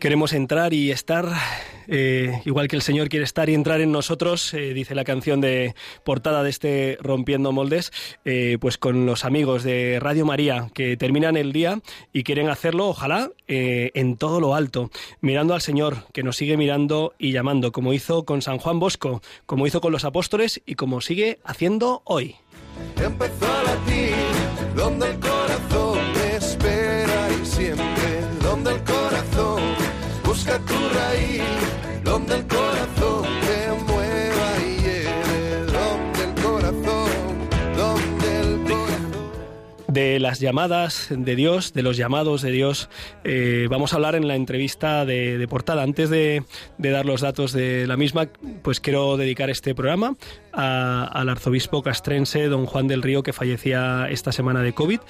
[0.00, 1.28] Queremos entrar y estar,
[1.88, 5.40] eh, igual que el Señor quiere estar y entrar en nosotros, eh, dice la canción
[5.40, 5.74] de
[6.04, 7.90] portada de este Rompiendo Moldes,
[8.24, 11.80] eh, pues con los amigos de Radio María que terminan el día
[12.12, 14.90] y quieren hacerlo, ojalá, en todo lo alto,
[15.20, 19.20] mirando al Señor, que nos sigue mirando y llamando, como hizo con San Juan Bosco,
[19.46, 22.36] como hizo con los apóstoles y como sigue haciendo hoy.
[23.02, 24.14] Empezó a latir,
[24.76, 25.18] donde el
[39.88, 42.88] de las llamadas de Dios, de los llamados de Dios,
[43.24, 45.82] eh, vamos a hablar en la entrevista de, de portada.
[45.82, 46.44] Antes de,
[46.76, 48.28] de dar los datos de la misma,
[48.62, 50.14] pues quiero dedicar este programa
[50.58, 55.00] a- al arzobispo castrense don Juan del Río, que fallecía esta semana de COVID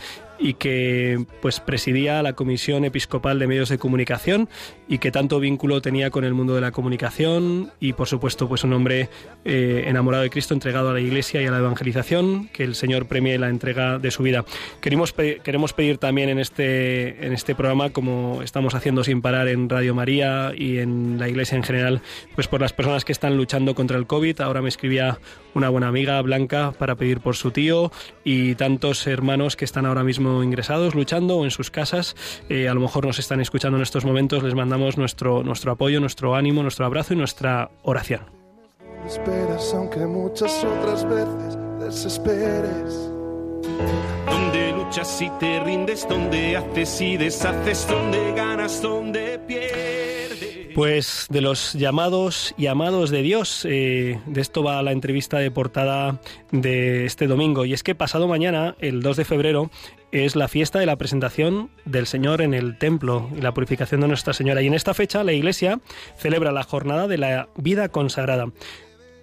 [0.41, 4.49] y que pues presidía la Comisión Episcopal de Medios de Comunicación
[4.87, 8.63] y que tanto vínculo tenía con el mundo de la comunicación y por supuesto pues
[8.63, 9.09] un hombre
[9.45, 13.07] eh, enamorado de Cristo, entregado a la Iglesia y a la evangelización, que el Señor
[13.07, 14.45] premie la entrega de su vida.
[14.81, 19.49] Queremos, pe- queremos pedir también en este, en este programa, como estamos haciendo sin parar
[19.49, 22.01] en Radio María y en la Iglesia en general,
[22.37, 24.41] pues por las personas que están luchando contra el COVID.
[24.41, 25.19] Ahora me escribía
[25.55, 27.91] una buena amiga, Blanca, para pedir por su tío
[28.25, 32.17] y tantos hermanos que están ahora mismo ingresados, luchando o en sus casas.
[32.49, 34.43] Eh, a lo mejor nos están escuchando en estos momentos.
[34.43, 38.23] Les mandamos nuestro, nuestro apoyo, nuestro ánimo, nuestro abrazo y nuestra oración.
[39.07, 43.11] Esperas aunque muchas otras veces desesperes.
[44.27, 50.58] Donde luchas y te rindes, donde haces y deshaces, donde ganas, donde pierdes.
[50.78, 55.50] Pues de los llamados y amados de Dios, eh, de esto va la entrevista de
[55.50, 56.20] portada
[56.52, 57.64] de este domingo.
[57.64, 59.72] Y es que pasado mañana, el 2 de febrero,
[60.12, 64.06] es la fiesta de la presentación del Señor en el templo y la purificación de
[64.06, 64.62] Nuestra Señora.
[64.62, 65.80] Y en esta fecha la Iglesia
[66.16, 68.46] celebra la jornada de la vida consagrada.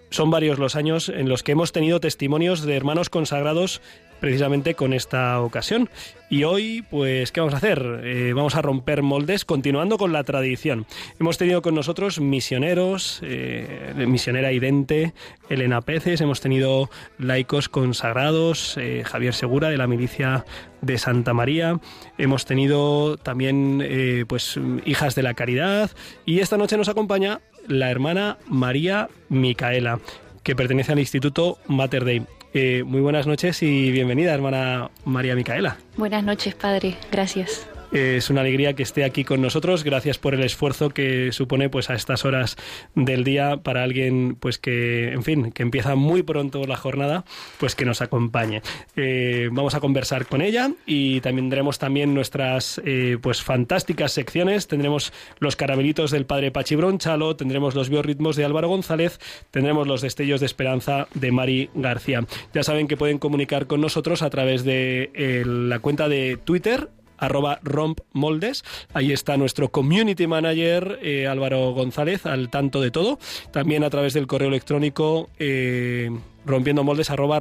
[0.10, 3.82] Son varios los años en los que hemos tenido testimonios de hermanos consagrados
[4.20, 5.90] precisamente con esta ocasión.
[6.30, 8.02] Y hoy, pues, ¿qué vamos a hacer?
[8.04, 10.88] Eh, vamos a romper moldes continuando con la tradición.
[11.20, 15.14] Hemos tenido con nosotros misioneros, eh, misionera Idente,
[15.50, 16.90] Elena Peces, hemos tenido
[17.20, 20.46] laicos consagrados, eh, Javier Segura de la milicia
[20.82, 21.80] de Santa María,
[22.18, 23.84] hemos tenido también
[24.28, 25.90] pues hijas de la caridad
[26.26, 30.00] y esta noche nos acompaña la hermana María Micaela,
[30.44, 32.24] que pertenece al Instituto Mater Dei.
[32.58, 35.76] Eh, muy buenas noches y bienvenida, hermana María Micaela.
[35.98, 36.96] Buenas noches, padre.
[37.12, 37.68] Gracias.
[37.92, 39.84] Es una alegría que esté aquí con nosotros.
[39.84, 42.58] Gracias por el esfuerzo que supone, pues, a estas horas
[42.96, 47.26] del día para alguien, pues, que, en fin, que empieza muy pronto la jornada,
[47.60, 48.62] pues, que nos acompañe.
[48.96, 54.68] Eh, vamos a conversar con ella y también tendremos también nuestras, eh, pues, fantásticas secciones.
[54.68, 59.20] Tendremos los caramelitos del padre Pachibron Chalo, tendremos los biorritmos de Álvaro González,
[59.52, 62.26] tendremos los destellos de esperanza de Mari García.
[62.54, 66.90] Ya saben que pueden comunicar con nosotros a través de eh, la cuenta de Twitter
[67.18, 68.64] arroba rompmoldes.
[68.94, 73.20] Ahí está nuestro community manager eh, Álvaro González al tanto de todo.
[73.52, 76.10] También a través del correo electrónico eh,
[76.46, 77.40] rompiendo moldes arroba.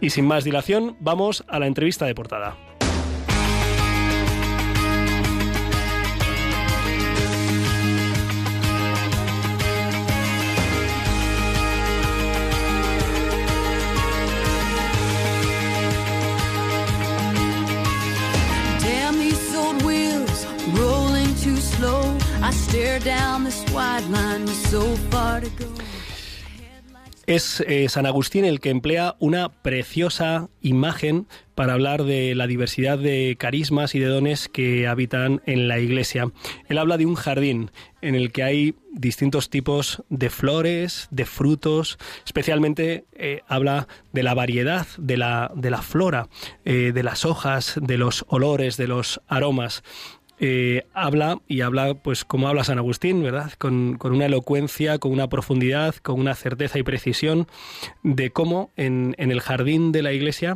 [0.00, 2.67] Y sin más dilación, vamos a la entrevista de portada.
[27.26, 31.26] Es San Agustín el que emplea una preciosa imagen
[31.58, 36.30] para hablar de la diversidad de carismas y de dones que habitan en la iglesia.
[36.68, 41.98] Él habla de un jardín en el que hay distintos tipos de flores, de frutos,
[42.24, 46.28] especialmente eh, habla de la variedad de la, de la flora,
[46.64, 49.82] eh, de las hojas, de los olores, de los aromas.
[50.40, 53.52] Eh, habla y habla pues como habla San Agustín, ¿verdad?
[53.58, 57.48] Con, con, una elocuencia, con una profundidad, con una certeza y precisión
[58.04, 60.54] de cómo en, en el jardín de la iglesia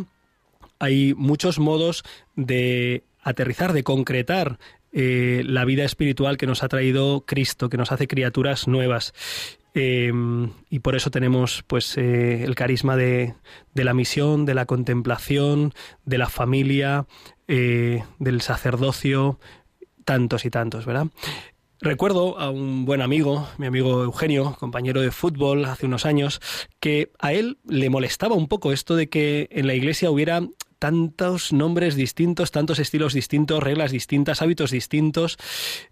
[0.78, 4.58] hay muchos modos de aterrizar, de concretar
[4.92, 9.14] eh, la vida espiritual que nos ha traído Cristo, que nos hace criaturas nuevas.
[9.74, 10.12] Eh,
[10.68, 13.34] y por eso tenemos pues eh, el carisma de,
[13.74, 15.72] de, la misión, de la contemplación,
[16.04, 17.06] de la familia,
[17.48, 19.38] del sacerdocio,
[20.04, 21.06] tantos y tantos, ¿verdad?
[21.80, 26.40] Recuerdo a un buen amigo, mi amigo Eugenio, compañero de fútbol hace unos años,
[26.78, 30.42] que a él le molestaba un poco esto de que en la iglesia hubiera
[30.82, 35.38] tantos nombres distintos, tantos estilos distintos, reglas distintas, hábitos distintos.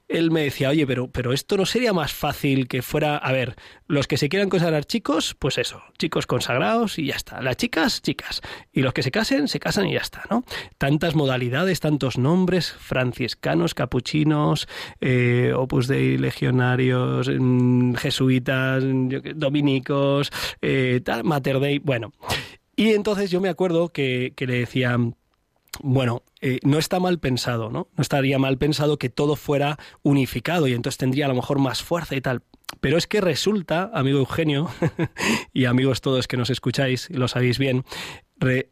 [0.08, 3.54] Él me decía, oye, pero, pero esto no sería más fácil que fuera, a ver,
[3.87, 7.40] los que se quieran consagrar chicos, pues eso, chicos consagrados y ya está.
[7.40, 8.40] Las chicas, chicas.
[8.72, 10.42] Y los que se casen, se casan y ya está, ¿no?
[10.76, 14.66] Tantas modalidades, tantos nombres, franciscanos, capuchinos,
[15.00, 18.82] eh, opus dei legionarios, mm, jesuitas,
[19.36, 22.10] dominicos, eh, tal, mater dei, bueno.
[22.81, 24.97] Y entonces yo me acuerdo que, le decía,
[25.82, 27.88] bueno, eh, no está mal pensado, ¿no?
[27.94, 31.82] No estaría mal pensado que todo fuera unificado y entonces tendría a lo mejor más
[31.82, 32.43] fuerza y tal.
[32.81, 34.71] Pero es que resulta, amigo Eugenio,
[35.53, 37.85] y amigos todos que nos escucháis lo sabéis bien,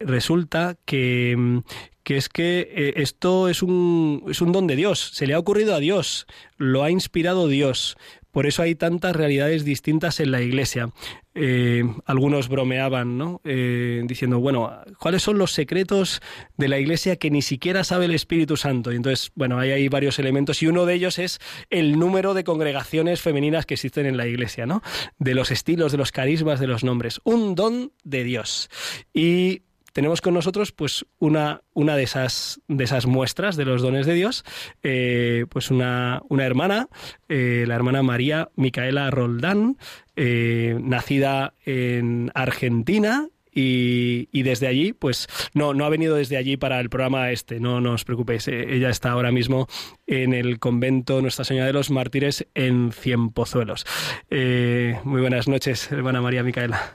[0.00, 1.60] resulta que,
[2.02, 5.38] que es que eh, esto es un, es un don de Dios, se le ha
[5.38, 6.26] ocurrido a Dios,
[6.56, 7.98] lo ha inspirado Dios.
[8.30, 10.90] Por eso hay tantas realidades distintas en la Iglesia.
[11.34, 13.40] Eh, algunos bromeaban, ¿no?
[13.44, 16.20] Eh, diciendo, bueno, ¿cuáles son los secretos
[16.56, 18.92] de la Iglesia que ni siquiera sabe el Espíritu Santo?
[18.92, 21.38] Y entonces, bueno, ahí hay varios elementos y uno de ellos es
[21.70, 24.82] el número de congregaciones femeninas que existen en la Iglesia, ¿no?
[25.18, 27.20] De los estilos, de los carismas, de los nombres.
[27.24, 28.68] Un don de Dios.
[29.14, 34.06] Y tenemos con nosotros pues una, una de, esas, de esas muestras de los dones
[34.06, 34.44] de Dios,
[34.82, 36.88] eh, pues una, una hermana,
[37.28, 39.76] eh, la hermana María Micaela Roldán,
[40.16, 46.56] eh, nacida en Argentina y, y, desde allí, pues no, no ha venido desde allí
[46.56, 48.46] para el programa este, no, no os preocupéis.
[48.46, 49.66] ella está ahora mismo
[50.06, 53.84] en el convento Nuestra Señora de los Mártires en Cienpozuelos.
[54.30, 56.94] muy buenas noches, hermana María Micaela.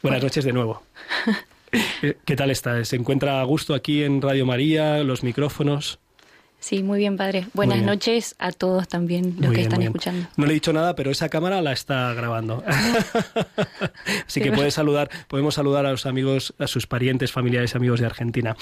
[0.00, 0.82] Buenas noches de nuevo.
[2.24, 2.84] ¿Qué tal está?
[2.84, 5.98] ¿Se encuentra a gusto aquí en Radio María, los micrófonos?
[6.60, 7.46] Sí, muy bien, padre.
[7.54, 10.26] Buenas noches a todos también los que están escuchando.
[10.36, 12.64] No le he dicho nada, pero esa cámara la está grabando.
[14.26, 18.06] Así que puede saludar, podemos saludar a los amigos, a sus parientes, familiares, amigos de
[18.06, 18.56] Argentina.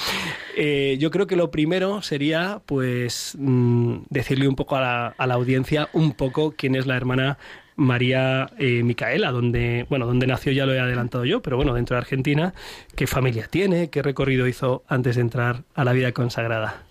[0.56, 5.26] Eh, yo creo que lo primero sería, pues, mm, decirle un poco a la, a
[5.26, 7.38] la audiencia un poco quién es la hermana
[7.76, 11.94] María eh, Micaela, donde, bueno, donde nació ya lo he adelantado yo, pero bueno, dentro
[11.94, 12.54] de Argentina,
[12.94, 13.90] ¿qué familia tiene?
[13.90, 16.82] ¿Qué recorrido hizo antes de entrar a la vida consagrada?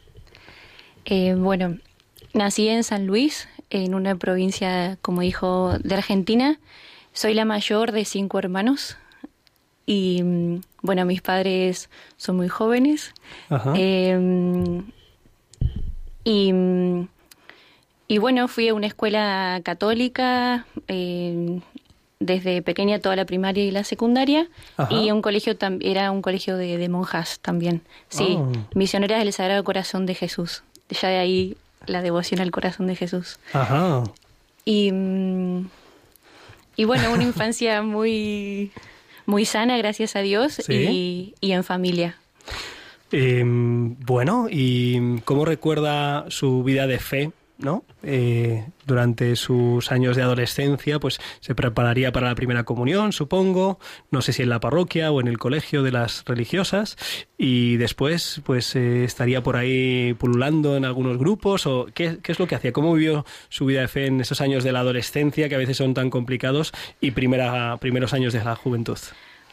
[1.05, 1.77] Eh, bueno,
[2.33, 6.59] nací en San Luis, en una provincia, como dijo, de Argentina.
[7.13, 8.97] Soy la mayor de cinco hermanos.
[9.85, 13.13] Y mm, bueno, mis padres son muy jóvenes.
[13.75, 14.83] Em,
[16.23, 17.07] y mm,
[18.07, 21.59] y bueno, fui a una escuela católica eh,
[22.19, 24.47] desde pequeña, toda la primaria y la secundaria,
[24.89, 27.81] y un colegio era un colegio de, monjas también.
[28.09, 28.51] Sí, oh.
[28.75, 30.63] misioneras del Sagrado Corazón de Jesús.
[30.89, 31.57] Ya de ahí
[31.87, 33.39] la devoción al corazón de Jesús.
[33.53, 34.03] Ajá.
[34.65, 35.67] Y, mm,
[36.75, 38.71] y bueno, una infancia muy,
[39.25, 42.17] muy sana, gracias a Dios, y, y en familia.
[43.11, 47.83] Em, bueno, ¿y cómo recuerda su vida de fe ¿no?
[48.03, 53.79] Eh, durante sus años de adolescencia, pues se prepararía para la primera comunión, supongo,
[54.11, 56.97] no sé si en la parroquia o en el colegio de las religiosas,
[57.37, 62.47] y después, pues eh, estaría por ahí pululando en algunos grupos, o ¿qué, es lo
[62.47, 65.55] que hacía, cómo vivió su vida de fe en esos años de la adolescencia que
[65.55, 68.97] a veces son tan complicados y primera, primeros años de la juventud.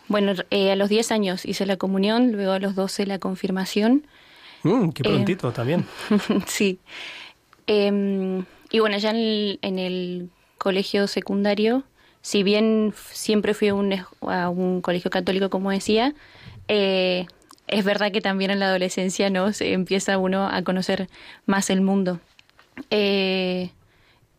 [0.09, 4.07] Bueno, eh, a los 10 años hice la comunión, luego a los 12 la confirmación.
[4.63, 5.87] Mm, qué prontito también.
[6.47, 6.79] sí.
[7.67, 11.83] Em, y bueno, ya en el, colegio secundario,
[12.21, 16.15] si bien siempre fui a un, colegio católico, como decía,
[16.69, 17.27] eh,
[17.67, 21.09] es verdad que también en la adolescencia no se empieza uno a conocer
[21.47, 22.21] más el mundo.
[22.91, 23.71] Eh,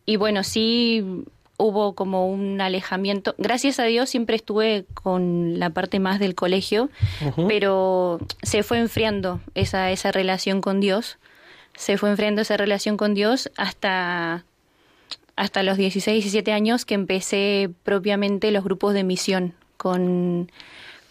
[0.06, 1.24] y bueno, sí
[1.58, 3.34] hubo como un alejamiento.
[3.38, 6.90] Gracias a Dios siempre estuve con la parte más del colegio,
[7.48, 11.18] pero se fue enfriando esa, esa relación con Dios
[11.76, 14.44] se fue enfriando esa relación con Dios hasta,
[15.36, 19.54] hasta los 16, 17 años que empecé propiamente los grupos de misión.
[19.76, 20.50] Con,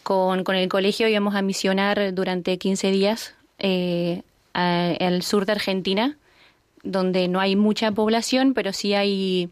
[0.04, 6.18] con, el colegio íbamos a misionar durante 15 días eh, al sur de Argentina,
[6.82, 9.50] donde no hay mucha población, pero sí hay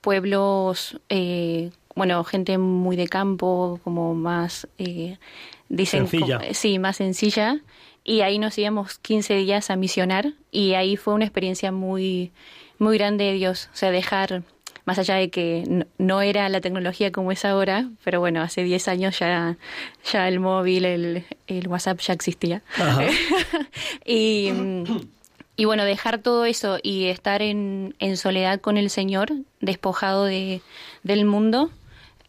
[0.00, 4.68] pueblos, eh, bueno, gente muy de campo, como más...
[4.78, 5.18] Eh,
[5.68, 6.40] dicen, sencilla.
[6.54, 7.60] sí, más sencilla
[8.08, 12.32] y ahí nos íbamos 15 días a misionar y ahí fue una experiencia muy,
[12.78, 14.42] muy grande de Dios, o sea, dejar,
[14.86, 18.62] más allá de que no, no era la tecnología como es ahora, pero bueno, hace
[18.62, 19.58] 10 años ya,
[20.10, 22.62] ya el móvil, el, el WhatsApp ya existía.
[22.78, 23.02] Ajá.
[24.06, 24.52] y,
[25.56, 30.62] y bueno, dejar todo eso y estar en, en soledad con el Señor, despojado de,
[31.02, 31.70] del mundo,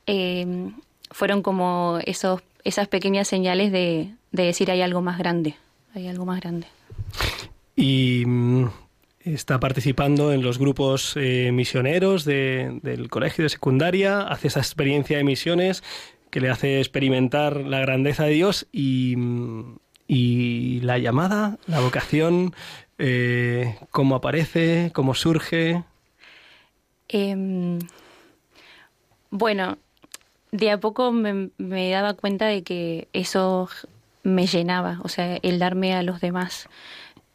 [0.08, 0.46] eh,
[1.10, 5.56] fueron como esos, esas pequeñas señales de, de decir hay algo más grande,
[6.00, 6.68] hay algo más grande.
[7.76, 8.66] Y mm,
[9.24, 15.18] está participando en los grupos eh, misioneros de- del colegio de secundaria, hace esa experiencia
[15.18, 15.84] de misiones
[16.30, 19.78] que le hace experimentar la grandeza de Dios y, mm,
[20.08, 22.54] y la llamada, la vocación,
[22.98, 25.84] eh, cómo aparece, cómo surge.
[27.08, 27.80] Em,
[29.32, 29.78] bueno,
[30.52, 33.70] de a poco me, me daba cuenta de que eso
[34.24, 36.68] me llenaba, o sea, el darme a los demás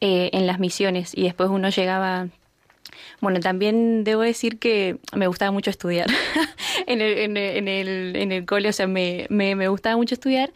[0.01, 2.27] eh, en las misiones y después uno llegaba...
[3.19, 6.07] Bueno, también debo decir que me gustaba mucho estudiar
[6.87, 9.97] en, el, en, el, en, el, en el cole, o sea, me, me, me gustaba
[9.97, 10.51] mucho estudiar,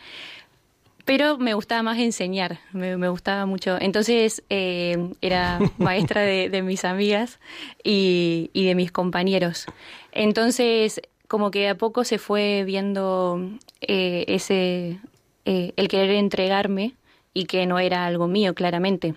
[1.05, 3.77] pero me gustaba más enseñar, me, me gustaba mucho.
[3.81, 7.39] Entonces eh, era maestra de, de mis amigas
[7.83, 9.65] y, y de mis compañeros.
[10.11, 13.41] Entonces, como que de a poco se fue viendo
[13.81, 14.99] eh, ese,
[15.49, 16.93] eh, el querer entregarme
[17.33, 19.15] y que no era algo mío, claramente.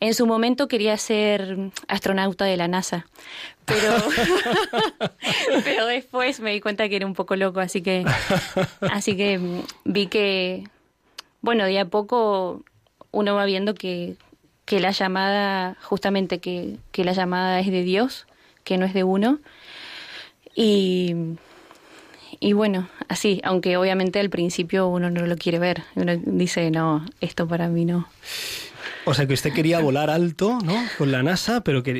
[0.00, 1.58] En su momento quería ser
[1.88, 3.06] astronauta de la NASA,
[3.66, 3.94] pero,
[5.64, 8.06] pero después me di cuenta que era un poco loco, así que,
[8.80, 9.38] así que
[9.84, 10.64] vi que,
[11.42, 12.64] bueno, de a poco
[13.10, 14.16] uno va viendo que,
[14.64, 18.26] que la llamada, justamente que, que la llamada es de Dios,
[18.64, 19.38] que no es de uno.
[20.54, 21.14] Y,
[22.40, 27.04] y bueno, así, aunque obviamente al principio uno no lo quiere ver, uno dice, no,
[27.20, 28.08] esto para mí no.
[29.04, 30.74] O sea que usted quería volar alto, ¿no?
[30.98, 31.94] Con la NASA, pero que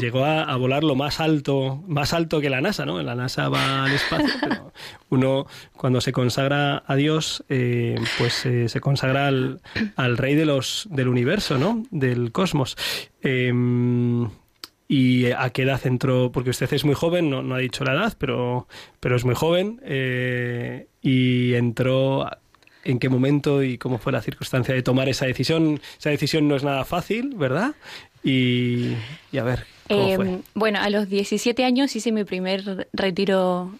[0.00, 3.00] llegó a, a volar lo más alto, más alto que la NASA, ¿no?
[3.02, 4.72] La NASA va al espacio, pero
[5.08, 9.60] uno cuando se consagra a Dios, eh, pues eh, se consagra al,
[9.96, 11.84] al rey de los del universo, ¿no?
[11.90, 12.76] Del cosmos.
[13.22, 13.52] Eh,
[15.28, 16.30] ¿Y a qué edad entró?
[16.32, 18.66] Porque usted es muy joven, no, no ha dicho la edad, pero,
[19.00, 19.80] pero es muy joven.
[19.84, 22.28] eh, y entró
[22.84, 25.80] en qué momento y cómo fue la circunstancia de tomar esa decisión.
[25.98, 27.74] Esa decisión no es nada fácil, ¿verdad?
[28.24, 28.94] Y,
[29.32, 30.38] y a ver, ¿cómo Eh, fue?
[30.54, 33.72] bueno, a los 17 años hice mi primer retiro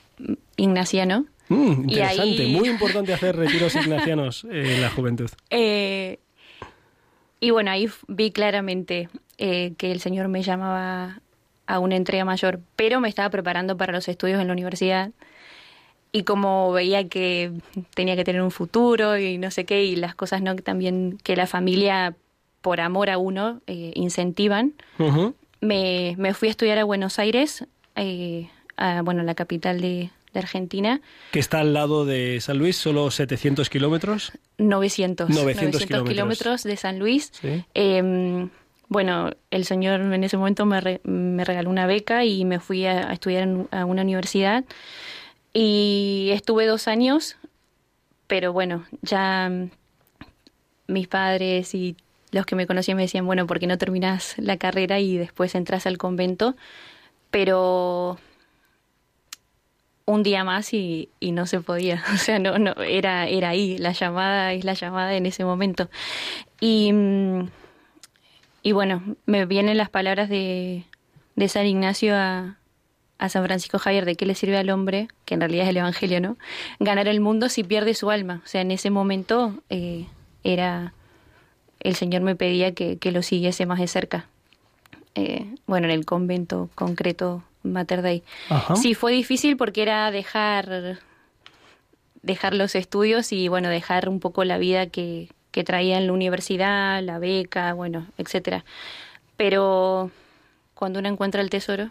[0.56, 1.26] ignaciano.
[1.48, 5.30] Mm, y interesante, ahí- muy importante hacer retiros ignacianos en la juventud.
[5.50, 6.18] Eh,
[7.40, 11.20] y bueno, ahí vi claramente eh, que el Señor me llamaba
[11.68, 15.10] a una entrega mayor, pero me estaba preparando para los estudios en la universidad.
[16.10, 17.52] Y como veía que
[17.94, 21.18] tenía que tener un futuro y no sé qué, y las cosas no que también
[21.22, 22.16] que la familia,
[22.62, 24.72] por amor a uno, eh, incentivan,
[25.60, 28.48] me, me fui a estudiar a Buenos Aires, eh,
[28.78, 33.10] a, bueno, la capital de, de Argentina, Que está al lado de San Luis, solo
[33.10, 34.32] 700 kilómetros.
[34.56, 36.08] 900, 900 kilómetros.
[36.14, 37.30] kilómetros de San Luis.
[37.38, 37.62] Sí.
[37.74, 38.48] Eh,
[38.88, 42.86] bueno, el señor en ese momento me, re- me regaló una beca y me fui
[42.86, 44.64] a, estudiar a una universidad.
[45.52, 47.36] Y estuve dos años,
[48.26, 49.70] pero bueno, ya mm,
[50.88, 51.96] mis padres y
[52.30, 55.54] los que me conocían me decían, bueno, ¿por qué no terminas la carrera y después
[55.54, 56.56] entras al convento?
[57.30, 58.18] Pero
[60.06, 62.02] un día más y, y no se podía.
[62.14, 65.90] O sea, no, no, era, era ahí, la llamada es la llamada en ese momento.
[66.60, 67.48] Y, mm,
[68.68, 70.84] y bueno, me vienen las palabras de,
[71.36, 72.58] de San Ignacio a,
[73.16, 75.78] a San Francisco Javier de qué le sirve al hombre, que en realidad es el
[75.78, 76.36] Evangelio, ¿no?
[76.78, 78.42] Ganar el mundo si pierde su alma.
[78.44, 80.04] O sea, en ese momento eh,
[80.44, 80.92] era
[81.80, 84.26] el Señor me pedía que, que lo siguiese más de cerca.
[85.14, 88.22] Eh, bueno, en el convento concreto Mater Dei.
[88.50, 88.76] Ajá.
[88.76, 90.98] Sí, fue difícil porque era dejar
[92.20, 96.12] dejar los estudios y bueno, dejar un poco la vida que, que traía en la
[96.12, 98.64] universidad, la beca, bueno, etcétera.
[99.36, 100.10] Pero
[100.74, 101.90] cuando uno encuentra el tesoro,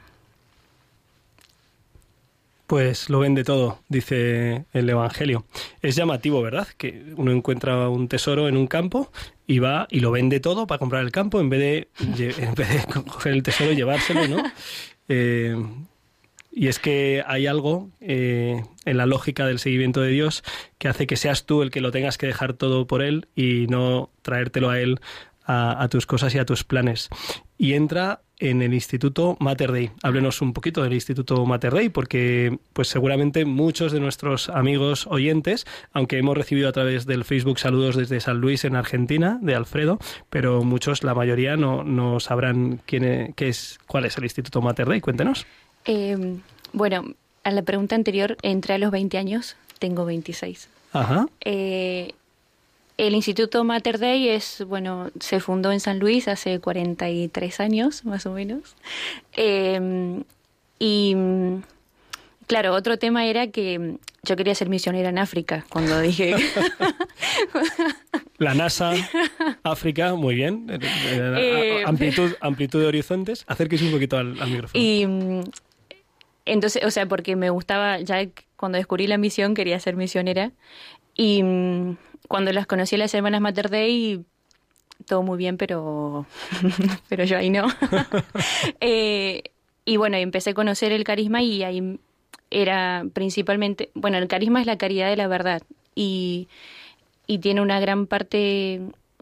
[2.67, 5.45] Pues lo vende todo, dice el Evangelio.
[5.81, 6.67] Es llamativo, ¿verdad?
[6.77, 9.09] Que uno encuentra un tesoro en un campo
[9.45, 11.89] y va y lo vende todo para comprar el campo en vez de,
[12.43, 14.43] en vez de coger el tesoro y llevárselo, ¿no?
[15.09, 15.55] Eh,
[16.57, 20.43] y es que hay algo eh, en la lógica del seguimiento de Dios
[20.79, 23.67] que hace que seas tú el que lo tengas que dejar todo por Él y
[23.67, 24.99] no traértelo a Él
[25.45, 27.09] a, tus cosas y a tus planes.
[27.57, 29.91] Y entra en el Instituto Mater Dei.
[30.03, 35.65] Háblenos un poquito del Instituto Mater Dei, porque pues seguramente muchos de nuestros amigos oyentes,
[35.93, 39.99] aunque hemos recibido a través del Facebook saludos desde San Luis en Argentina, de Alfredo,
[40.29, 44.61] pero muchos, la mayoría, no, no sabrán quién es, qué es, cuál es el Instituto
[44.61, 44.99] Mater Dei.
[44.99, 45.45] Cuéntenos.
[45.87, 46.37] Eh,
[46.73, 47.13] bueno,
[47.43, 50.69] a la pregunta anterior, entré a los 20 años, tengo 26.
[50.93, 51.27] Ajá.
[51.43, 52.11] Eh,
[52.97, 58.25] el Instituto Mater Dei es, bueno, se fundó en San Luis hace 43 años, más
[58.25, 58.75] o menos.
[59.33, 60.21] Eh,
[60.79, 61.15] y
[62.47, 66.35] claro, otro tema era que yo quería ser misionera en África cuando dije...
[68.39, 68.93] La NASA,
[69.63, 70.67] África, muy bien.
[70.69, 70.79] Eh,
[71.11, 73.43] Eh, amplitud, amplitud de horizontes.
[73.47, 74.83] Acérquese un poquito al, al micrófono.
[74.83, 75.07] y
[76.47, 80.51] entonces, o sea, porque me gustaba, ya cuando descubrí la misión quería ser misionera.
[81.15, 84.23] Y mm, cuando las conocí a las hermanas Mater Dei,
[85.05, 86.25] todo muy bien, pero,
[87.09, 87.67] pero yo ahí no.
[88.81, 89.43] Eh,
[89.85, 91.99] y bueno, empecé a conocer el carisma y ahí
[92.49, 95.61] era principalmente, bueno, el carisma es la caridad de la verdad
[95.95, 96.47] y,
[97.25, 98.81] y tiene una gran parte,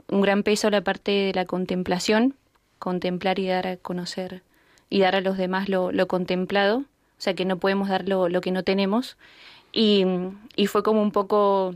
[0.10, 2.36] un gran peso la parte de la contemplación,
[2.80, 4.42] contemplar y dar a conocer
[4.90, 6.84] y dar a los demás lo, lo contemplado,
[7.18, 9.18] o sea que no podemos dar lo, lo que no tenemos.
[9.72, 10.06] Y,
[10.56, 11.76] y fue como un poco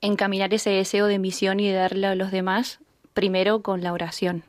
[0.00, 2.80] encaminar ese deseo de misión y de darle a los demás,
[3.14, 4.42] primero con la oración.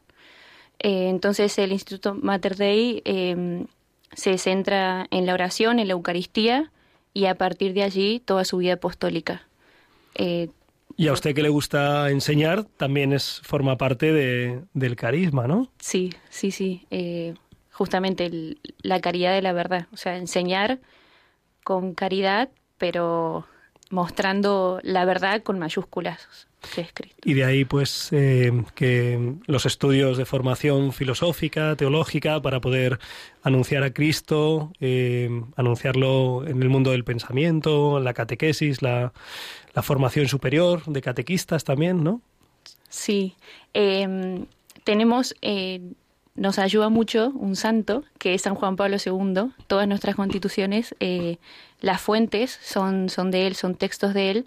[0.80, 3.66] Eh, entonces el Instituto Mater Dei eh,
[4.14, 6.72] se centra en la oración, en la Eucaristía
[7.14, 9.48] y a partir de allí toda su vida apostólica.
[10.16, 10.50] Eh,
[10.98, 15.70] Y a usted que le gusta enseñar, también es forma parte de, del carisma, ¿no?
[15.80, 16.86] sí, sí, sí.
[17.78, 19.88] Justamente el- la caridad de la verdad.
[19.94, 20.80] O sea, enseñar
[21.64, 23.46] con caridad, pero
[23.90, 26.28] mostrando la verdad con mayúsculas,
[26.76, 27.18] que es Cristo.
[27.24, 33.00] Y de ahí, pues, eh, que los estudios de formación filosófica, teológica, para poder
[33.44, 39.14] anunciar a Cristo, eh, anunciarlo en el mundo del pensamiento, la catequesis, la,
[39.74, 42.22] la formación superior de catequistas también, ¿no?
[42.90, 43.36] Sí,
[43.74, 44.44] eh,
[44.84, 45.82] tenemos, eh,
[46.38, 49.52] nos ayuda mucho un santo, que es San Juan Pablo II.
[49.66, 51.38] Todas nuestras constituciones, eh,
[51.82, 54.46] las fuentes son, son de él, son textos de él,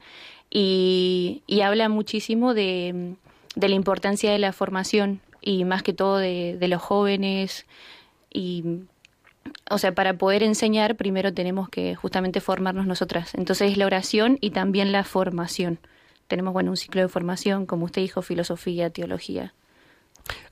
[0.51, 3.15] y, habla muchísimo de,
[3.57, 7.67] la importancia de la formación y más que todo de, de los jóvenes.
[8.33, 8.65] Y,
[9.69, 13.35] o sea, para poder enseñar, primero tenemos que justamente formarnos nosotras.
[13.35, 15.79] Entonces, la oración y también la formación.
[16.29, 19.55] Tenemos, bueno, un ciclo de formación, como usted dijo, filosofía, teología.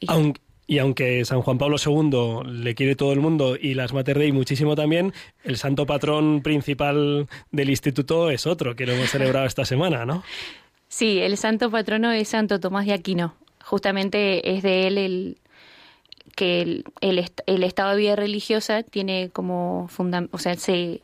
[0.01, 0.35] Y- Aun-
[0.69, 4.31] y aunque San Juan Pablo II le quiere todo el mundo y las Mater Dei
[4.31, 9.65] muchísimo también, el santo patrón principal del instituto es otro, que lo hemos celebrado esta
[9.65, 10.23] semana, ¿no?
[10.89, 13.35] Sí, el santo patrono es Santo Tomás de Aquino.
[13.65, 15.37] Justamente es de él el
[16.37, 19.89] que el, el, est- el estado de vida religiosa tiene como
[20.31, 21.01] o sea, se,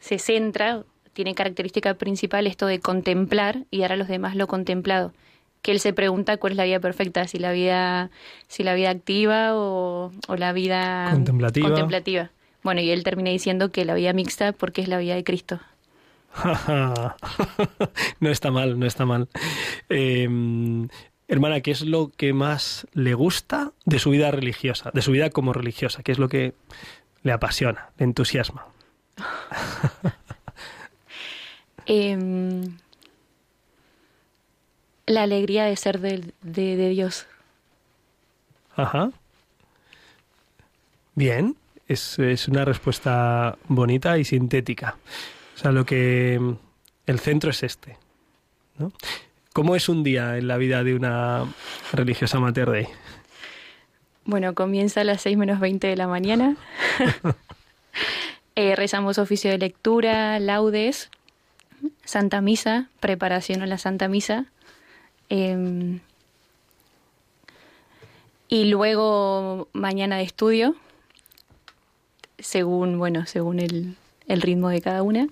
[0.00, 5.12] se centra, tiene característica principal esto de contemplar y dar a los demás lo contemplado.
[5.62, 8.10] Que él se pregunta cuál es la vida perfecta, si la vida,
[8.48, 11.68] si la vida activa o, o la vida Contemplativa.
[11.68, 12.30] contemplativa.
[12.62, 15.60] Bueno, y él termina diciendo que la vida mixta porque es la vida de Cristo.
[18.20, 19.28] no está mal, no está mal.
[19.88, 20.28] Eh,
[21.28, 25.30] hermana, ¿qué es lo que más le gusta de su vida religiosa, de su vida
[25.30, 26.02] como religiosa?
[26.02, 26.54] ¿Qué es lo que
[27.22, 28.66] le apasiona, le entusiasma?
[31.86, 32.76] Em,
[35.14, 37.26] la alegría de ser de, de Dios.
[38.76, 39.10] Ajá.
[41.14, 41.56] Bien,
[41.88, 44.96] es, es una respuesta bonita y sintética.
[45.54, 46.40] O sea, lo que
[47.06, 47.96] el centro es este.
[48.78, 48.92] ¿no?
[49.52, 51.44] ¿Cómo es un día en la vida de una
[51.92, 52.88] religiosa Mater Dei?
[54.24, 56.56] Bueno, comienza a las 6 menos 20 de la mañana.
[58.54, 61.08] Eh, rezamos oficio de lectura, laudes,
[62.04, 64.44] Santa Misa, preparación a la Santa Misa.
[65.34, 66.00] Em,
[68.48, 70.76] y luego mañana de estudio,
[72.38, 73.96] según, bueno, según el,
[74.28, 75.28] el ritmo de cada una.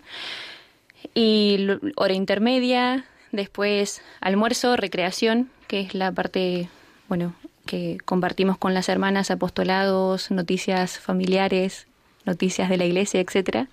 [1.14, 6.70] Y hora intermedia, después almuerzo, recreación, que es la parte,
[7.10, 7.34] bueno,
[7.66, 11.86] que compartimos con las hermanas, apostolados, noticias familiares,
[12.24, 13.68] noticias de la iglesia, etcétera.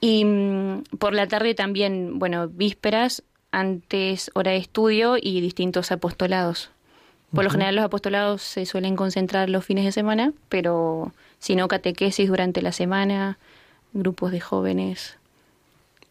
[0.00, 3.22] Y mm, por la tarde también, bueno, vísperas,
[3.56, 6.70] antes hora de estudio y distintos apostolados.
[7.32, 11.68] Por lo general los apostolados se suelen concentrar los fines de semana, pero si no,
[11.68, 13.38] catequesis durante la semana,
[13.92, 15.18] grupos de jóvenes.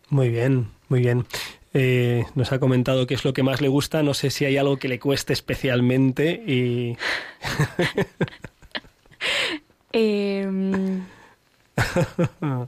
[0.10, 1.26] Muy bien, muy bien.
[1.74, 4.04] Eh, nos ha comentado qué es lo que más le gusta.
[4.04, 6.98] No sé si hay algo que le cueste especialmente y
[9.98, 11.06] Em,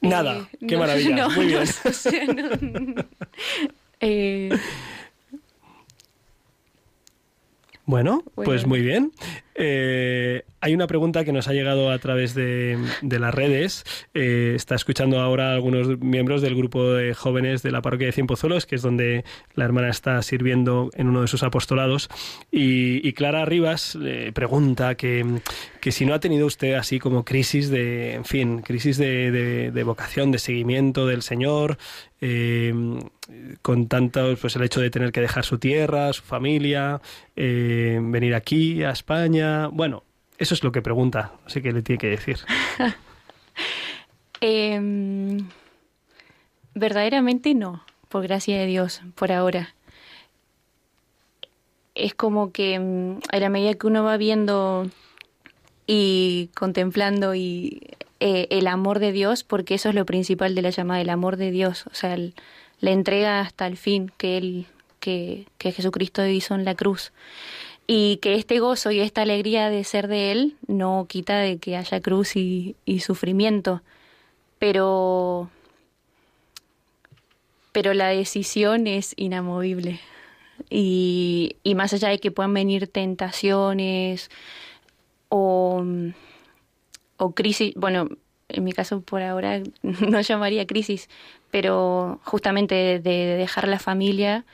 [0.00, 1.64] Nada, eh, qué no, maravilla, no, muy bien.
[1.64, 3.04] no, o sea, no.
[4.00, 4.50] Eh,
[7.84, 8.44] Bueno, Bueno.
[8.46, 9.12] pues muy bien.
[9.60, 13.84] Eh, hay una pregunta que nos ha llegado a través de, las redes.
[14.14, 18.66] Eh, está escuchando ahora algunos miembros del grupo de jóvenes de la parroquia de Cienpozuelos,
[18.66, 22.08] que es donde la hermana está sirviendo en uno de sus apostolados.
[22.50, 25.40] Y, Clara Rivas le pregunta que,
[25.80, 29.82] que si no ha tenido usted así como crisis de, en fin, crisis de, de-
[29.82, 31.78] vocación, de seguimiento del Señor,
[32.20, 32.72] eh,
[33.62, 37.00] con tanto, pues el hecho de tener que dejar su tierra, su familia,
[37.34, 39.47] eh, venir aquí a España.
[39.72, 40.02] Bueno,
[40.38, 42.38] eso es lo que pregunta, sé qué le tiene que decir.
[44.40, 45.48] Em,
[46.74, 49.74] verdaderamente no, por gracia de Dios, por ahora.
[51.96, 54.88] Es como que mm, a la medida que uno va viendo
[55.88, 57.80] y contemplando y
[58.20, 61.36] eh, el amor de Dios, porque eso es lo principal de la llamada, el amor
[61.36, 64.66] de Dios, o sea, la entrega hasta el fin que él,
[65.00, 67.12] que, que Jesucristo hizo en la cruz.
[67.90, 71.74] Y que este gozo y esta alegría de ser de Él no quita de que
[71.74, 73.80] haya cruz y, sufrimiento.
[74.58, 75.50] Pero
[77.72, 80.00] pero la decisión es inamovible.
[80.68, 84.30] Y, y más allá de que puedan venir tentaciones
[85.30, 85.82] o,
[87.16, 88.08] o crisis, bueno,
[88.48, 91.08] en mi caso por ahora no llamaría crisis,
[91.50, 94.44] pero justamente de, de dejar la familia,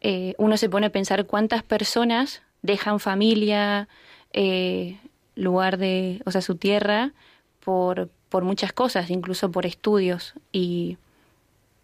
[0.00, 3.88] eh, uno se pone a pensar cuántas personas dejan familia,
[4.32, 4.98] eh,
[5.34, 7.12] lugar de, o sea, su tierra,
[7.60, 10.98] por, por muchas cosas, incluso por estudios, y,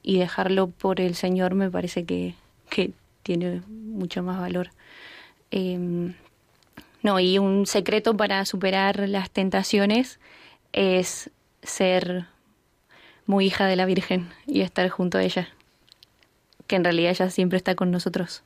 [0.03, 2.35] y dejarlo por el Señor me parece que,
[2.69, 4.71] que tiene mucho más valor.
[5.51, 6.15] Em,
[7.03, 10.19] no, y un secreto para superar las tentaciones
[10.73, 11.31] es
[11.63, 12.27] ser
[13.27, 15.49] muy hija de la Virgen y estar junto a ella,
[16.67, 18.43] que en realidad ella siempre está con nosotros.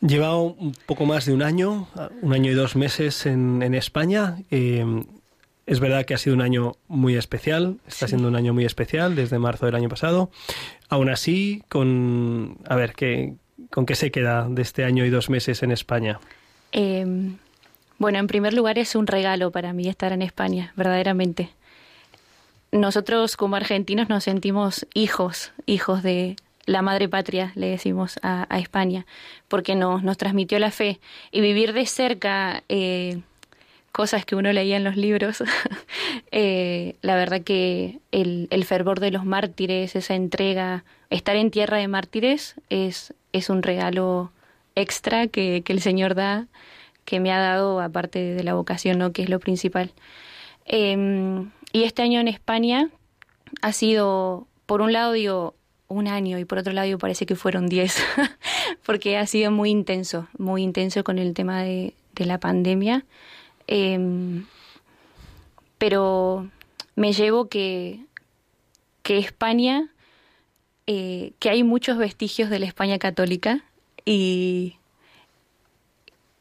[0.00, 1.88] Lleva un poco más de un año,
[2.22, 4.36] un año y dos meses en, en España.
[4.50, 4.84] Eh,
[5.66, 8.10] es verdad que ha sido un año muy especial, está Sí.
[8.10, 10.30] siendo un año muy especial desde marzo del año pasado.
[10.88, 13.34] Aún así, con a ver, ¿qué,
[13.70, 16.20] ¿con qué se queda de este año y dos meses en España?
[16.72, 17.04] Eh,
[17.98, 21.50] bueno, en primer lugar es un regalo para mí estar en España, verdaderamente.
[22.70, 26.36] Nosotros como argentinos nos sentimos hijos, hijos de
[26.68, 29.06] la madre patria, le decimos a, España,
[29.48, 31.00] porque nos, nos transmitió la fe.
[31.32, 33.20] Y vivir de cerca eh,
[33.90, 35.42] cosas que uno leía en los libros,
[36.30, 41.88] eh, la verdad que el, fervor de los mártires, esa entrega, estar en tierra de
[41.88, 44.30] mártires es, es un regalo
[44.74, 46.48] extra que, que el Señor da,
[47.06, 49.12] que me ha dado aparte de la vocación, ¿no?
[49.12, 49.92] que es lo principal.
[50.66, 52.90] Eh, y este año en España
[53.62, 55.54] ha sido, por un lado digo,
[55.88, 57.96] un año y por otro lado parece que fueron diez,
[58.86, 63.04] porque ha sido muy intenso, muy intenso con el tema de, la pandemia.
[63.68, 64.42] Eh,
[65.78, 66.50] pero
[66.96, 68.00] me llevo que,
[69.02, 69.88] que España,
[70.86, 73.64] eh, que hay muchos vestigios de la España católica
[74.04, 74.74] y,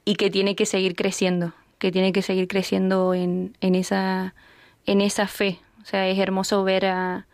[0.04, 4.34] y que tiene que seguir creciendo, que tiene que seguir creciendo en, en, esa,
[4.88, 5.60] en esa fe.
[5.84, 7.27] O sea, es hermoso ver a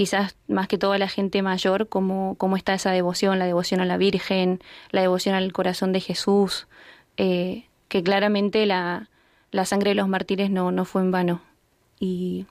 [0.00, 3.84] quizás más que todo la gente mayor cómo, cómo está esa devoción, la devoción a
[3.84, 4.58] la Virgen,
[4.92, 6.68] la devoción al corazón de Jesús,
[7.18, 9.10] eh, que claramente la,
[9.50, 11.42] la sangre de los mártires no, no fue en vano.
[11.98, 12.46] Y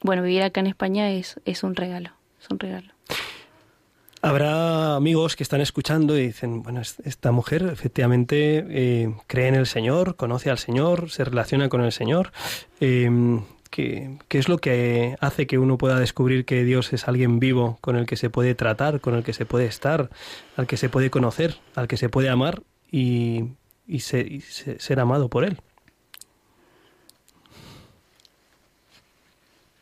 [0.00, 2.08] bueno, vivir acá en España es, es un regalo,
[2.40, 2.88] es un regalo.
[4.22, 9.56] Habrá amigos que están escuchando y dicen, bueno, es- esta mujer efectivamente eh, cree en
[9.56, 12.32] el Señor, conoce al Señor, se relaciona con el Señor.
[12.80, 13.10] Eh,
[13.74, 17.76] ¿qué, qué es lo que hace que uno pueda descubrir que Dios es alguien vivo
[17.80, 20.10] con el que se puede tratar, con el que se puede estar,
[20.56, 23.46] al que se puede conocer, al que se puede amar y,
[23.88, 25.58] y se- y se- ser amado por Él?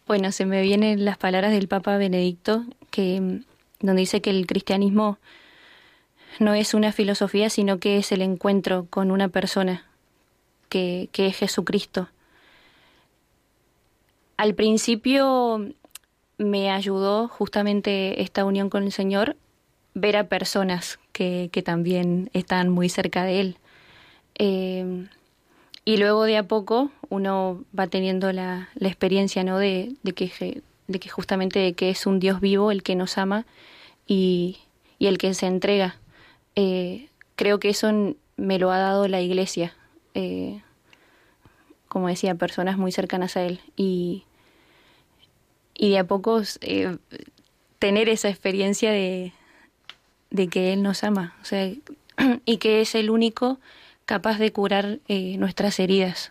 [0.07, 3.41] Bueno, se me vienen las palabras del Papa Benedicto, que
[3.81, 5.19] donde dice que el cristianismo
[6.39, 9.85] no es una filosofía, sino que es el encuentro con una persona,
[10.69, 12.09] que, que es Jesucristo.
[14.43, 15.69] Al principio
[16.37, 19.37] me ayudó justamente esta unión con el Señor
[19.95, 23.57] ver a personas que, también están muy cerca de Él.
[24.35, 25.07] Eh,
[25.85, 29.59] y luego de a poco uno va teniendo la, experiencia ¿no?
[29.59, 30.29] de, que,
[31.09, 33.47] justamente de que es un Dios vivo el que nos ama
[34.09, 34.59] y,
[34.99, 36.01] el que se entrega.
[36.57, 39.73] Eh, creo que eso me lo ha dado la iglesia
[40.15, 40.61] eh,
[41.93, 43.61] como decía, personas muy cercanas a Él.
[43.77, 44.25] Y,
[45.83, 46.97] y de a poco eh,
[47.81, 49.33] tener esa experiencia de,
[50.31, 51.73] de que Él nos ama, o sea,
[52.45, 53.59] y que es el único
[54.05, 56.31] capaz de curar eh, nuestras heridas.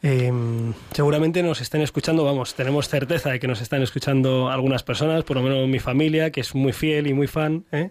[0.00, 5.24] Em, seguramente nos estén escuchando, vamos, tenemos certeza de que nos están escuchando algunas personas,
[5.24, 7.90] por lo menos mi familia, que es muy fiel y muy fan, ¿eh?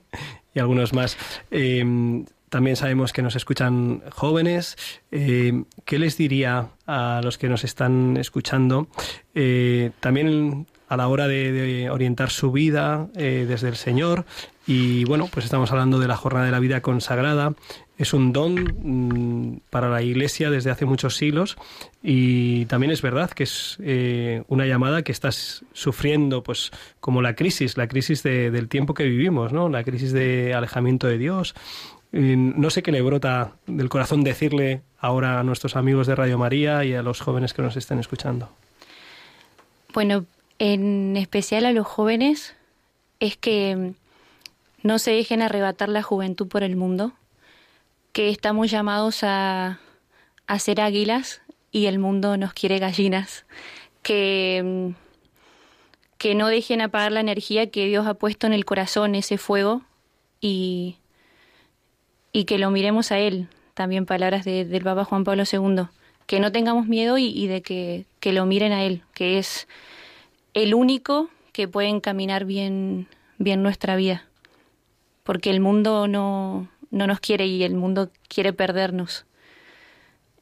[0.55, 1.17] y algunos más.
[1.51, 4.75] Em, también sabemos que nos escuchan jóvenes.
[5.09, 8.87] Em, ¿Qué les diría a los que nos están escuchando?
[9.33, 14.25] Eh, también a la hora de, orientar su vida eh, desde el Señor.
[14.67, 17.53] Y bueno, pues estamos hablando de la jornada de la vida consagrada.
[17.97, 21.55] Es un don mm, para la Iglesia desde hace muchos siglos
[22.03, 27.35] y también es verdad que es eh, una llamada que estás sufriendo, pues como la
[27.35, 29.69] crisis, la crisis de- del tiempo que vivimos, ¿no?
[29.69, 31.55] La crisis de alejamiento de Dios.
[32.11, 36.83] No sé qué le brota del corazón decirle ahora a nuestros amigos de Radio María
[36.83, 38.49] y a los jóvenes que nos estén escuchando.
[39.93, 40.25] Bueno,
[40.59, 42.55] en especial a los jóvenes,
[43.19, 43.93] es que mm,
[44.83, 47.13] no se dejen arrebatar la juventud por el mundo,
[48.11, 49.79] que estamos llamados a,
[50.47, 53.45] a ser águilas y el mundo nos quiere gallinas,
[54.03, 54.95] que, mm,
[56.17, 59.81] que no dejen apagar la energía que Dios ha puesto en el corazón, ese fuego,
[60.41, 60.97] y,
[62.31, 65.83] y que lo miremos a Él, también palabras de- del Papa Juan Pablo II,
[66.27, 69.67] que no tengamos miedo y, de que, que lo miren a Él, que es
[70.53, 74.25] el único que puede encaminar bien, bien nuestra vida.
[75.23, 79.25] Porque el mundo no, no nos quiere y el mundo quiere perdernos.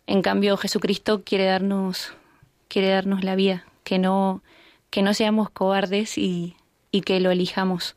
[0.08, 2.14] En cambio, Jesucristo quiere darnos,
[2.68, 4.42] quiere darnos la vida, que no,
[4.90, 6.56] que no seamos cobardes y,
[6.92, 7.96] y que lo elijamos.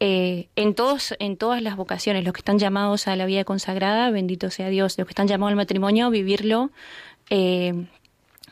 [0.00, 4.10] Eh, en, todos, en todas las vocaciones, los que están llamados a la vida consagrada,
[4.10, 4.98] bendito sea Dios.
[4.98, 6.70] Los que están llamados al matrimonio, vivirlo,
[7.30, 7.86] eh,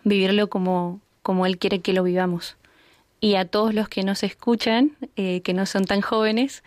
[0.05, 2.57] vivirlo como, como Él quiere que lo vivamos
[3.23, 6.65] y a todos los que nos escuchan, eh, que no son tan jóvenes,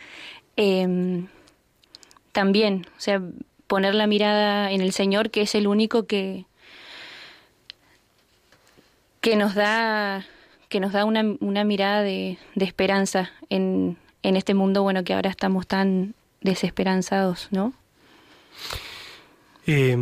[0.56, 1.26] eh,
[2.32, 3.22] también, o sea,
[3.68, 6.46] poner la mirada en el Señor, que es el único que,
[9.20, 10.26] que nos da,
[10.70, 15.14] que nos da una, una mirada de, de esperanza en, en este mundo, bueno, que
[15.14, 17.74] ahora estamos tan desesperanzados, ¿no?
[19.68, 19.98] Eh,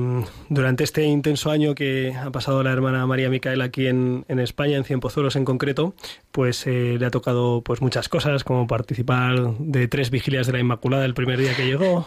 [0.49, 4.75] durante este intenso año que ha pasado la hermana María Micaela aquí en, en España,
[4.75, 5.93] en Cienpozuelos en concreto,
[6.31, 10.59] pues eh, le ha tocado pues muchas cosas, como participar de tres vigilias de la
[10.59, 12.05] Inmaculada el primer día que llegó,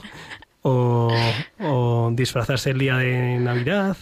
[0.63, 1.15] o,
[1.61, 3.97] o disfrazarse el día de Navidad.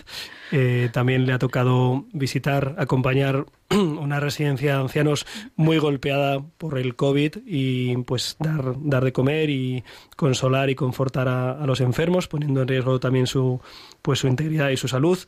[0.53, 5.27] Eh, también le ha tocado visitar, acompañar una residencia de ancianos
[5.57, 9.85] muy golpeada por el COVID y pues dar, dar de comer y
[10.17, 13.61] consolar y confortar a, a los enfermos, poniendo en riesgo también su,
[14.03, 15.19] pues, su integridad y su salud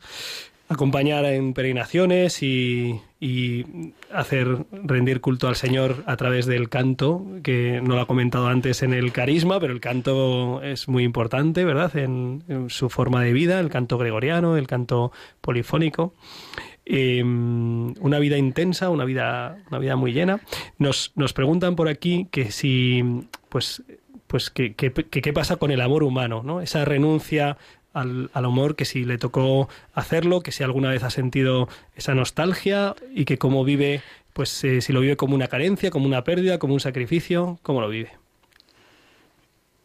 [0.69, 2.99] acompañar en peregrinaciones y,
[4.13, 8.83] hacer rendir culto al Señor a través del canto, que no lo ha comentado antes
[8.83, 11.95] en el carisma, pero el canto es muy importante, ¿verdad?
[11.97, 16.13] En, su forma de vida, el canto gregoriano, el canto polifónico.
[16.85, 20.39] Eh, una vida intensa, una vida, una vida muy llena.
[20.77, 23.03] Nos, nos preguntan por aquí que si,
[23.49, 23.83] pues,
[24.27, 26.61] pues que, que- que qué pasa con el amor humano, ¿no?
[26.61, 27.57] Esa renuncia
[27.99, 32.13] al, al amor, que si le tocó hacerlo, que si alguna vez ha sentido esa
[32.13, 34.01] nostalgia y que cómo vive,
[34.37, 37.81] pues eh, si lo vive como una carencia, como una pérdida, como un sacrificio, cómo
[37.81, 38.11] lo vive.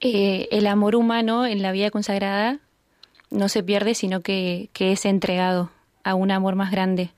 [0.02, 2.58] Eh, el amor humano en la vida consagrada
[3.30, 5.70] no se pierde, sino que, que es entregado
[6.04, 7.12] a un amor más grande.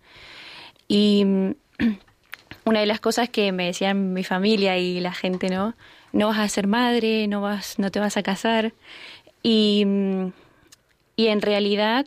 [0.87, 1.51] Y mm,
[2.65, 5.75] una de las cosas que me decían mi familia y la gente, ¿no?
[6.13, 8.75] No vas a ser madre, no vas, no te vas a casar.
[9.43, 10.33] Y, mm,
[11.17, 12.07] y en realidad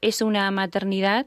[0.00, 1.26] es una maternidad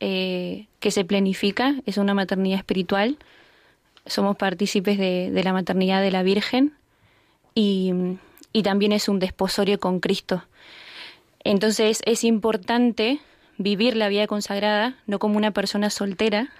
[0.00, 3.16] eh, que se planifica, es una maternidad espiritual.
[4.04, 6.74] Somos partícipes de, la maternidad de la Virgen
[7.54, 7.92] y,
[8.62, 10.42] también es un desposorio con Cristo.
[11.44, 13.20] Entonces es importante
[13.58, 16.50] vivir la vida consagrada, no como una persona soltera,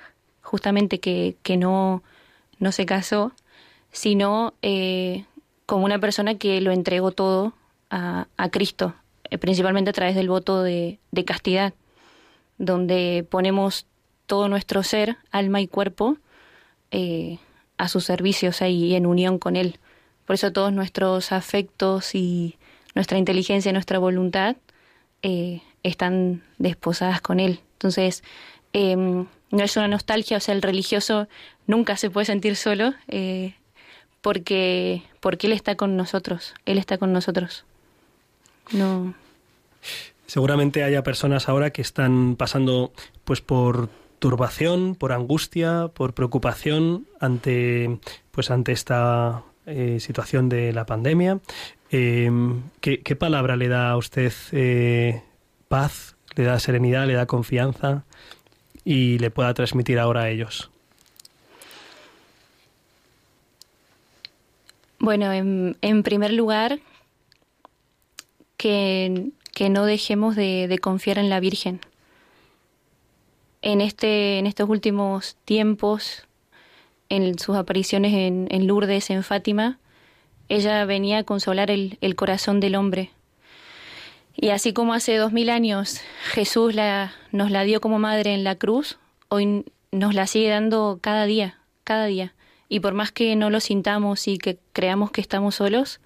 [0.43, 2.03] justamente que, no,
[2.59, 3.33] no se casó,
[3.93, 5.25] sino eh,
[5.67, 7.53] como una persona que lo entregó todo
[7.91, 8.95] a, Cristo,
[9.41, 11.75] principalmente a través del voto de, castidad,
[12.59, 13.87] donde ponemos
[14.27, 16.17] todo nuestro ser, alma y cuerpo,
[16.91, 17.39] eh,
[17.79, 19.79] a su servicio, y en unión con Él.
[20.25, 22.57] Por eso todos nuestros afectos y
[22.95, 24.57] nuestra inteligencia, nuestra voluntad
[25.23, 27.61] eh, están desposadas con Él.
[27.75, 28.25] Entonces,
[28.73, 31.29] eh, no es una nostalgia, o sea, el religioso
[31.67, 33.55] nunca se puede sentir solo eh,
[34.21, 37.65] porque, porque Él está con nosotros, Él está con nosotros.
[38.73, 39.15] No.
[40.27, 42.93] Seguramente haya personas ahora que están pasando
[43.25, 47.99] pues por turbación, por angustia, por preocupación ante
[48.33, 51.39] pues ante esta eh, situación de la pandemia.
[51.91, 52.31] Eh,
[52.81, 55.23] ¿qué, qué palabra le da a usted eh,
[55.69, 58.05] paz, le da serenidad, le da confianza
[58.85, 60.71] y le pueda transmitir ahora a ellos?
[64.99, 66.81] Bueno, en, en primer lugar,
[68.57, 71.81] que, que no dejemos de, de confiar en la Virgen.
[73.63, 76.27] En, este, en estos últimos tiempos,
[77.09, 79.79] en sus apariciones en, en Lourdes, en Fátima,
[80.49, 83.11] ella venía a consolar el, el corazón del hombre.
[84.37, 88.45] Y así como hace dos mil años Jesús la, nos la dio como madre en
[88.45, 92.35] la cruz, hoy nos la sigue dando cada día, cada día.
[92.69, 96.01] Y por más que no lo sintamos y que creamos que estamos solos,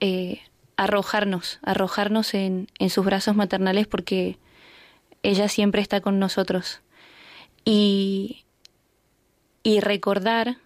[0.00, 0.40] eh,
[0.80, 4.38] arrojarnos, arrojarnos en, en sus brazos maternales porque
[5.22, 6.80] ella siempre está con nosotros.
[7.66, 8.44] Y,
[9.62, 10.56] y recordar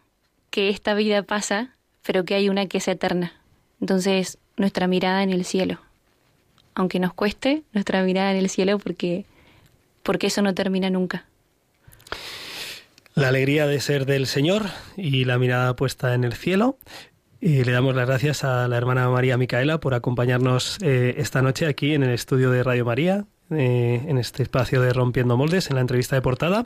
[0.50, 1.74] que esta vida pasa,
[2.06, 3.32] pero que hay una que es eterna.
[3.80, 5.80] Entonces, nuestra mirada en el cielo.
[6.76, 9.24] Aunque nos cueste, nuestra mirada en el cielo porque,
[10.04, 11.26] porque eso no termina nunca.
[13.16, 16.78] La alegría de ser del Señor y la mirada puesta en el cielo.
[17.46, 21.66] Y le damos las gracias a la hermana María Micaela por acompañarnos eh, esta noche
[21.66, 25.74] aquí en el estudio de Radio María, eh, en este espacio de Rompiendo Moldes, en
[25.74, 26.62] la entrevista de portada.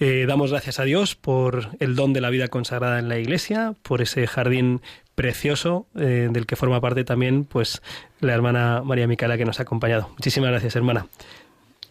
[0.00, 3.74] Eh, damos gracias a Dios por el don de la vida consagrada en la Iglesia,
[3.82, 4.80] por ese jardín
[5.14, 7.82] precioso del que forma parte también pues
[8.20, 10.08] la hermana María Micaela que nos ha acompañado.
[10.12, 11.08] Muchísimas gracias, hermana.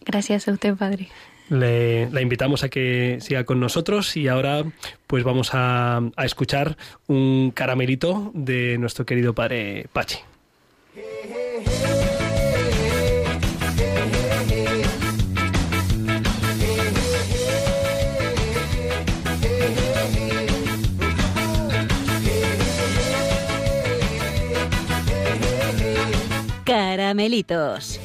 [0.04, 1.10] Gracias a usted, Padre.
[1.48, 4.64] Le, la invitamos a que siga con nosotros y ahora
[5.06, 10.18] pues vamos a, a escuchar un caramelito de nuestro querido padre Pachi.
[26.64, 28.00] Caramelitos.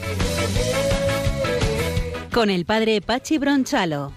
[2.34, 4.14] Con el padre Pachi Bronchalo.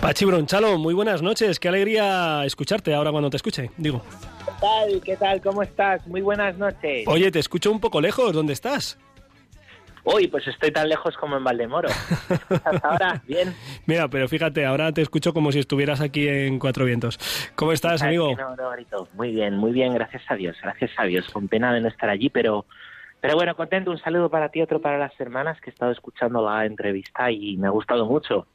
[0.00, 1.60] Pachi Bronchalo, muy buenas noches.
[1.60, 3.70] Qué alegría escucharte ahora cuando te escuche.
[3.76, 4.02] Digo,
[4.46, 5.00] ¿Qué tal?
[5.04, 5.40] ¿Qué tal?
[5.42, 6.06] ¿Cómo estás?
[6.06, 7.06] Muy buenas noches.
[7.06, 8.32] oye, te escucho un poco lejos.
[8.32, 8.98] ¿Dónde estás?
[10.04, 11.88] Uy, pues estoy tan lejos como en Valdemoro.
[12.28, 13.22] ¿Me escuchas ahora?
[13.28, 13.54] Bien.
[13.86, 17.18] Mira, pero fíjate, ahora te escucho como si estuvieras aquí en Cuatro Vientos.
[17.54, 18.34] ¿Cómo estás, amigo?
[18.36, 19.08] No, no, Brito.
[19.14, 21.28] Muy bien, muy bien, gracias a Dios, gracias a Dios.
[21.30, 22.64] Con pena de no estar allí, pero,
[23.20, 23.90] pero bueno, contento.
[23.90, 27.56] Un saludo para ti, otro para las hermanas que he estado escuchando la entrevista y
[27.56, 28.46] me ha gustado mucho.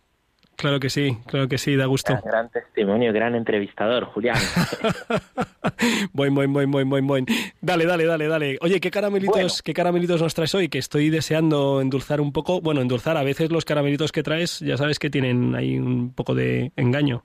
[0.57, 2.13] Claro que sí, claro que sí, da gusto.
[2.13, 4.37] Gran, gran testimonio, gran entrevistador, Julián.
[6.13, 7.25] Boin, boin, boin, boin, boin, boin.
[7.61, 8.57] Dale, dale, dale, dale.
[8.61, 9.53] Oye, ¿qué caramelitos, Bueno.
[9.63, 10.69] ¿qué caramelitos nos traes hoy?
[10.69, 12.61] Que estoy deseando endulzar un poco.
[12.61, 13.17] Bueno, endulzar.
[13.17, 17.23] A veces los caramelitos que traes, ya sabes que tienen ahí un poco de engaño.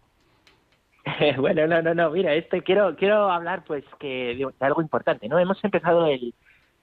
[1.39, 5.29] bueno, no, no, no, mira, este quiero quiero hablar pues que de, de algo importante,
[5.29, 5.39] ¿no?
[5.39, 6.35] Hemos empezado el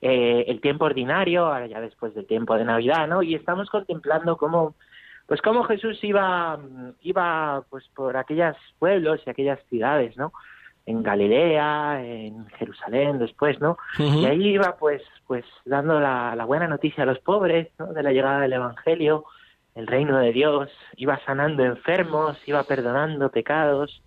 [0.02, 3.24] eh, el tiempo ordinario, ahora ya después del tiempo de Navidad, ¿no?
[3.24, 4.76] Y estamos contemplando cómo
[5.28, 6.58] pues cómo Jesús iba
[7.02, 10.32] iba pues por aquellos pueblos y aquellas ciudades, ¿no?
[10.86, 13.78] En Galilea, en Jerusalén después, ¿no?
[14.00, 17.94] Y ahí iba pues pues dando la, la buena noticia a los pobres, ¿no?
[17.94, 19.26] De la llegada del evangelio,
[19.76, 24.02] el reino de Dios, iba sanando enfermos, iba perdonando pecados,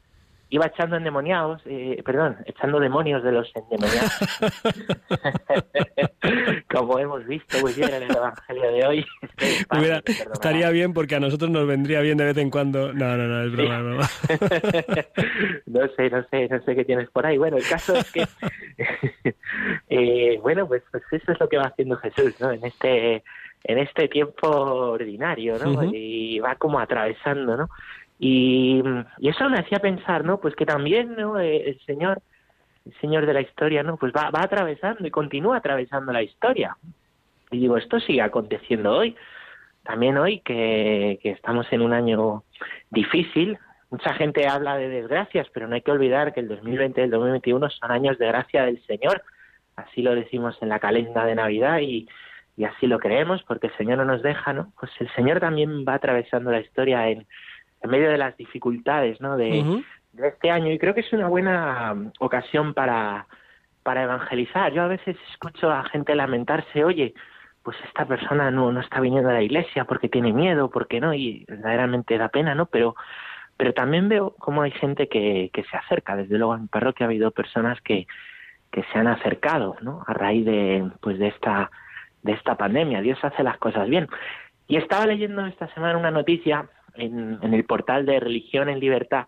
[0.50, 4.18] iba echando endemoniados, eh, perdón, echando demonios de los endemoniados.
[6.68, 9.06] Como hemos visto muy bien en el Evangelio de hoy.
[9.38, 12.92] este estaría bien porque a nosotros nos vendría bien de vez en cuando.
[12.92, 14.08] No, no, no, es broma, es broma.
[15.66, 17.38] no sé, no sé, no sé qué tienes por ahí.
[17.38, 18.26] Bueno, el caso es que,
[19.88, 22.51] eh, bueno, pues, pues eso es lo que va haciendo Jesús, ¿no?
[22.51, 23.22] En este,
[23.64, 25.84] en este tiempo ordinario, ¿no?
[25.84, 27.70] Y va como atravesando, ¿no?
[28.22, 28.82] Y,
[29.22, 30.40] eso me hacía pensar, ¿no?
[30.40, 31.40] Pues que también, ¿no?
[31.40, 32.20] Eh, El Señor,
[32.84, 33.96] el Señor de la historia, ¿no?
[33.96, 36.76] Pues va, va atravesando y continúa atravesando la historia.
[37.50, 39.16] Y digo, esto sigue aconteciendo hoy.
[39.82, 42.44] También hoy que, que estamos en un año
[42.90, 43.58] difícil.
[43.88, 47.10] Mucha gente habla de desgracias, pero no hay que olvidar que el 2020 y el
[47.10, 49.22] 2021 son años de gracia del Señor.
[49.76, 52.06] Así lo decimos en la calenda de Navidad y,
[52.58, 54.74] y así lo creemos porque el Señor no nos deja, ¿no?
[54.78, 57.26] Pues el Señor también va atravesando la historia en,
[57.83, 59.37] en medio de las dificultades, ¿no?
[59.37, 59.83] De,
[60.22, 63.26] este año y creo que es una buena um, ocasión para,
[63.83, 64.72] para evangelizar.
[64.72, 67.14] Yo a veces escucho a gente lamentarse, oye,
[67.62, 71.14] pues esta persona no, no está viniendo a la iglesia porque tiene miedo, porque no,
[71.14, 72.66] y verdaderamente da pena, ¿no?
[72.66, 72.97] Pero,
[73.57, 76.16] pero también veo cómo hay gente que, que se acerca.
[76.16, 78.07] Desde luego en mi parroquia ha habido personas que,
[78.70, 80.03] que se han acercado, ¿no?
[80.07, 81.70] A raíz de, pues de esta,
[82.22, 83.01] de esta pandemia.
[83.01, 84.09] Dios hace las cosas bien.
[84.66, 89.26] Y estaba leyendo esta semana una noticia en, en el portal de Religión en Libertad,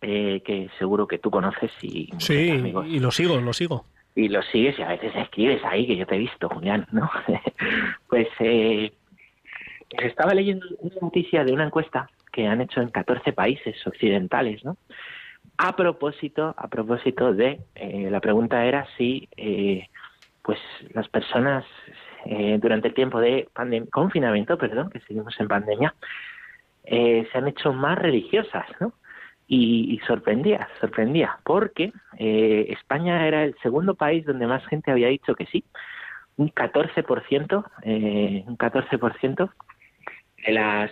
[0.00, 3.84] eh, que seguro que tú conoces y Sí, amigos y lo sigo, lo sigo.
[4.14, 7.08] y lo sigues y a veces escribes ahí, que yo te he visto, Julián, ¿no?
[8.08, 8.92] pues eh,
[10.02, 14.76] estaba leyendo una noticia de una encuesta que han hecho en 14 países occidentales, ¿no?
[15.58, 19.86] A propósito, a propósito de, eh, la pregunta era si, eh,
[20.42, 20.58] pues,
[20.94, 21.64] las personas
[22.24, 23.48] eh, durante el tiempo de
[23.90, 25.94] confinamiento, perdón, que seguimos en pandemia,
[26.84, 28.92] eh, se han hecho más religiosas, ¿no?
[29.48, 35.34] Y, sorprendía, sorprendía, porque eh, España era el segundo país donde más gente había dicho
[35.34, 35.62] que sí.
[36.36, 39.50] Un 14%, eh, un 14%
[40.46, 40.90] de las,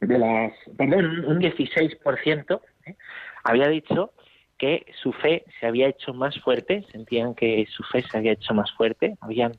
[0.00, 2.96] de las, perdón, un- un 16% ¿eh?
[3.44, 4.12] había dicho
[4.56, 8.52] que su fe se había hecho más fuerte, sentían que su fe se había hecho
[8.54, 9.52] más fuerte, habían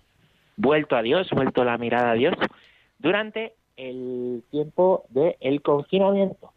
[0.57, 2.36] vuelto a Dios, vuelto la mirada a Dios
[2.97, 6.51] durante el tiempo del confinamiento,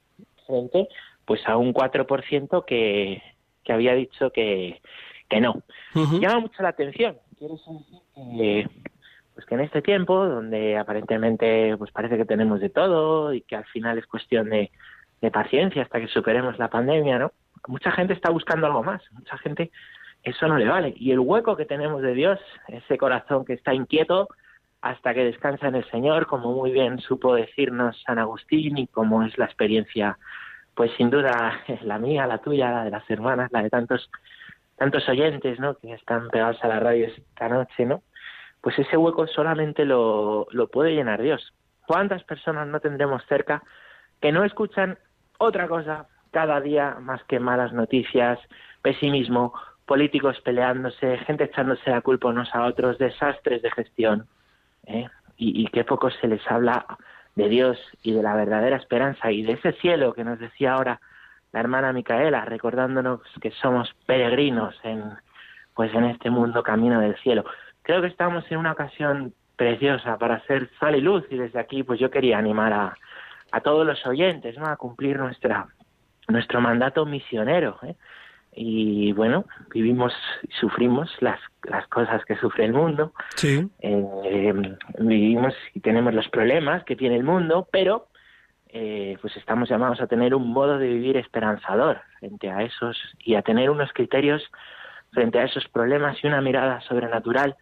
[0.46, 0.88] frente
[1.24, 3.22] pues a un 4% que,
[3.62, 4.80] que había dicho que,
[5.28, 5.62] que no.
[5.94, 7.16] Llama mucho la atención.
[7.38, 7.76] Quiere decir
[8.14, 8.68] que,
[9.34, 13.56] pues que en este tiempo, donde aparentemente pues parece que tenemos de todo y que
[13.56, 14.70] al final es cuestión de,
[15.20, 17.32] de paciencia hasta que superemos la pandemia, ¿no?
[17.68, 19.00] Mucha gente está buscando algo más.
[19.12, 19.70] Mucha gente
[20.24, 20.94] eso no le vale.
[20.96, 24.28] Y el hueco que tenemos de Dios, ese corazón que está inquieto
[24.83, 29.22] hasta que descansa en el Señor, como muy bien supo decirnos San Agustín y como
[29.22, 30.18] es la experiencia,
[30.74, 34.11] pues sin duda la mía, la tuya, la de las hermanas, la de tantos
[34.76, 35.76] tantos oyentes, ¿no?
[35.76, 38.03] Que están pegados a la radio esta noche, ¿no?
[38.61, 41.53] Pues ese hueco solamente lo, lo puede llenar Dios.
[41.87, 43.62] ¿Cuántas personas no tendremos cerca
[44.20, 44.99] que no escuchan
[45.39, 48.41] otra cosa cada día más que malas noticias,
[48.83, 49.53] pesimismo,
[49.87, 54.26] políticos peleándose, gente echándose la culpa unos a otros, desastres de gestión,
[54.87, 55.09] ¿eh?
[55.37, 56.87] y, qué poco se les habla
[57.35, 61.01] de Dios y de la verdadera esperanza y de ese cielo que nos decía ahora
[61.53, 65.03] la hermana Micaela, recordándonos que somos peregrinos en
[65.74, 67.45] pues en este mundo camino del cielo.
[67.83, 71.83] Creo que estamos en una ocasión preciosa para ser sal y luz y desde aquí
[71.83, 72.95] pues yo quería animar a,
[73.53, 74.66] a todos los oyentes ¿no?
[74.66, 75.66] a cumplir nuestra
[76.28, 77.95] nuestro mandato misionero ¿eh?
[78.55, 81.41] y bueno vivimos y sufrimos las
[81.72, 83.68] las cosas que sufre el mundo Sí.
[83.80, 84.52] eh,
[84.98, 88.06] vivimos y tenemos los problemas que tiene el mundo, pero
[88.68, 93.34] eh, pues estamos llamados a tener un modo de vivir esperanzador frente a esos y
[93.34, 94.42] a tener unos criterios
[95.12, 97.56] frente a esos problemas y una mirada sobrenatural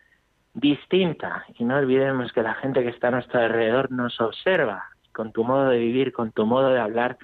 [0.55, 1.45] distinta.
[1.59, 4.85] Y no olvidemos que la gente que está a nuestro alrededor nos observa.
[5.13, 7.17] Con tu modo de vivir, con tu modo de hablar,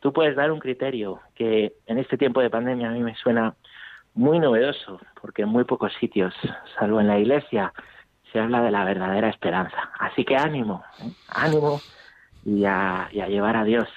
[0.00, 3.54] tú puedes dar un criterio que en este tiempo de pandemia a mí me suena
[4.16, 6.34] muy novedoso, porque en muy pocos sitios,
[6.78, 7.72] salvo en la iglesia,
[8.32, 9.90] se habla de la verdadera esperanza.
[9.98, 11.10] Así que ánimo, ¿eh?
[11.28, 11.80] ánimo
[12.44, 13.88] y a, y a llevar a Dios.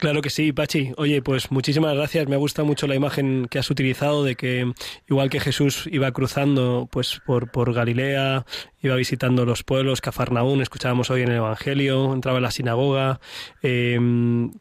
[0.00, 0.92] Claro que sí, Pachi.
[0.96, 2.26] Oye, pues muchísimas gracias.
[2.26, 4.72] Me gusta mucho la imagen que has utilizado de que
[5.10, 8.46] igual que Jesús iba cruzando pues por, por Galilea,
[8.82, 13.20] iba visitando los pueblos, Cafarnaún, escuchábamos hoy en el Evangelio, entraba en la sinagoga,
[13.62, 13.98] eh,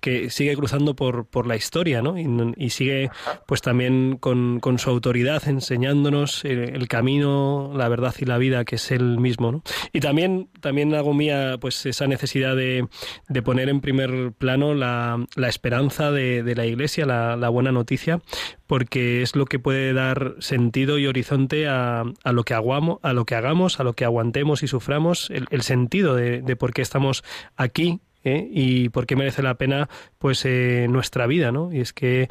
[0.01, 2.15] que sigue cruzando por, por la historia, ¿no?
[2.17, 3.09] Y, sigue
[3.47, 8.63] pues también con, con, su autoridad enseñándonos el, el, camino, la verdad y la vida,
[8.63, 9.63] que es él mismo, ¿no?
[9.91, 12.87] Y también, también hago mía pues esa necesidad de,
[13.27, 18.21] de poner en primer plano la, la esperanza de, la Iglesia, la, buena noticia,
[18.67, 23.35] porque es lo que puede dar sentido y horizonte a, lo que a lo que
[23.35, 27.23] hagamos, a lo que aguantemos y suframos, el, el sentido de, de, por qué estamos
[27.55, 28.47] aquí ¿eh?
[28.51, 31.71] y por qué merece la pena pues eh, nuestra vida, ¿no?
[31.73, 32.29] Y es que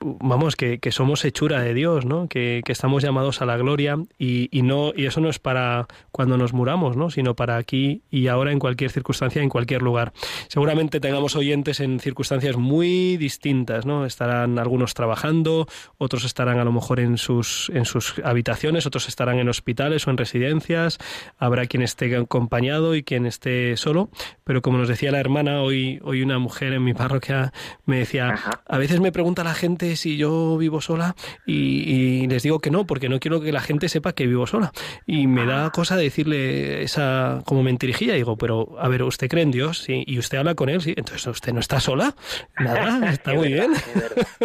[0.00, 2.28] vamos, que, que, somos hechura de Dios, ¿no?
[2.28, 5.86] Que, que estamos llamados a la gloria y, y, no y eso no es para
[6.10, 7.10] cuando nos muramos, ¿no?
[7.10, 10.12] Sino para aquí y ahora en cualquier circunstancia, en cualquier lugar.
[10.48, 14.06] Seguramente tengamos oyentes en circunstancias muy distintas, ¿no?
[14.06, 15.66] Estarán algunos trabajando,
[15.98, 20.10] otros estarán a lo mejor en sus en sus habitaciones, otros estarán en hospitales o
[20.10, 20.98] en residencias.
[21.38, 24.10] Habrá quien esté acompañado y quien esté solo,
[24.44, 27.52] pero como nos decía la hermana hoy hoy una mujer en mi parroquia
[27.84, 28.34] me decía,
[28.66, 31.14] a veces me pregunta la gente si yo vivo sola
[31.46, 34.46] y, y, les digo que no, porque no quiero que la gente sepa que vivo
[34.46, 34.72] sola.
[35.06, 38.14] Y me da cosa decirle esa como mentirijilla.
[38.14, 39.78] Digo, pero a ver, ¿usted cree en Dios?
[39.78, 40.04] ¿Sí?
[40.06, 40.80] ¿Y usted habla con Él?
[40.80, 40.94] ¿Sí?
[40.96, 42.14] Entonces, ¿usted no está sola?
[42.58, 43.72] Nada, está muy bien.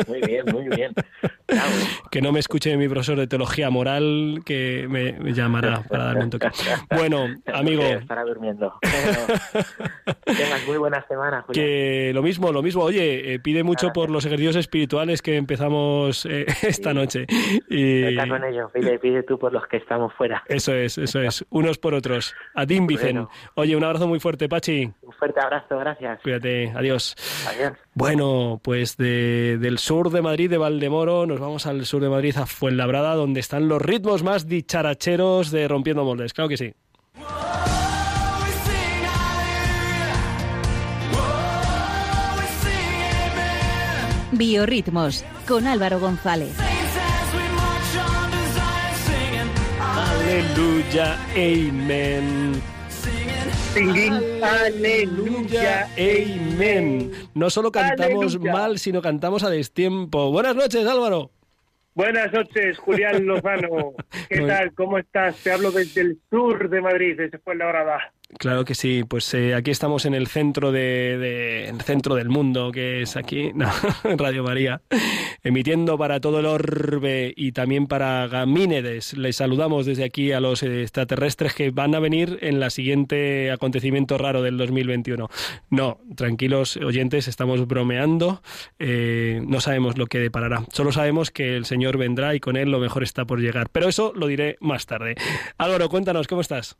[0.07, 0.93] Muy bien, muy bien.
[2.11, 6.29] que no me escuche mi profesor de teología moral, que me, llamará para darme un
[6.29, 6.49] toque.
[6.89, 8.73] Bueno, amigo, Estará durmiendo.
[10.25, 11.65] Tengas muy buena semana, Julián.
[11.65, 12.83] que lo mismo, lo mismo.
[12.83, 17.25] Oye, eh, pide mucho por los ejercicios espirituales que empezamos eh, esta noche.
[17.69, 18.69] Y con ello.
[18.73, 20.43] Pide, pide tú por los que estamos fuera.
[20.47, 21.45] eso es, eso es.
[21.49, 22.33] Unos por otros.
[22.53, 23.27] A ti, Vicen.
[23.55, 24.91] Oye, un abrazo muy fuerte, Pachi.
[25.01, 26.21] Un fuerte abrazo, gracias.
[26.21, 27.15] Cuídate, adiós.
[27.47, 27.73] Adiós.
[27.93, 32.35] Bueno, pues de- del sur de Madrid, de Valdemoro, nos vamos al sur de Madrid,
[32.37, 36.33] a Fuenlabrada, donde están los ritmos más dicharacheros de Rompiendo Moldes.
[36.33, 36.73] Claro que sí.
[44.37, 46.53] Biorritmos con Álvaro González.
[49.79, 52.61] Aleluya, amen.
[54.41, 57.11] Aleluya, amen.
[57.33, 58.53] No solo cantamos Aleluya.
[58.53, 60.31] mal, sino cantamos a destiempo.
[60.31, 61.31] Buenas noches, Álvaro.
[61.93, 63.93] Buenas noches, Julián Lozano.
[64.29, 64.73] ¿Qué tal?
[64.73, 65.37] ¿Cómo estás?
[65.37, 68.11] Te hablo desde el sur de Madrid, desde Fuenlabrada.
[68.39, 72.71] Claro que sí, pues eh, aquí estamos en el centro de, el centro del mundo,
[72.71, 73.51] que es aquí,
[74.03, 74.81] Radio María,
[75.43, 79.13] emitiendo para todo el orbe y también para Gamínedes.
[79.13, 84.17] Les saludamos desde aquí a los extraterrestres que van a venir en la siguiente acontecimiento
[84.17, 85.29] raro del 2021.
[85.69, 88.41] No, tranquilos oyentes, estamos bromeando,
[88.79, 90.65] eh, no sabemos lo que deparará.
[90.73, 93.69] Solo sabemos que el Señor vendrá y con él lo mejor está por llegar.
[93.71, 95.15] Pero eso lo diré más tarde.
[95.57, 96.75] Álvaro, cuéntanos, ¿cómo estás?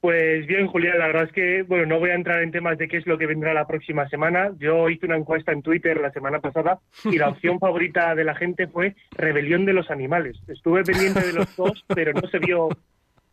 [0.00, 2.86] Pues bien, Julián, la verdad es que, bueno, no voy a entrar en temas de
[2.86, 4.52] qué es lo que vendrá la próxima semana.
[4.58, 8.34] Yo hice una encuesta en Twitter la semana pasada y la opción favorita de la
[8.34, 10.36] gente fue Rebelión de los Animales.
[10.48, 12.68] Estuve pendiente de los dos, pero no se vio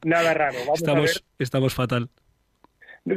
[0.04, 0.58] nada raro.
[0.66, 1.04] Vamos a ver.
[1.04, 2.10] Estamos, estamos fatal.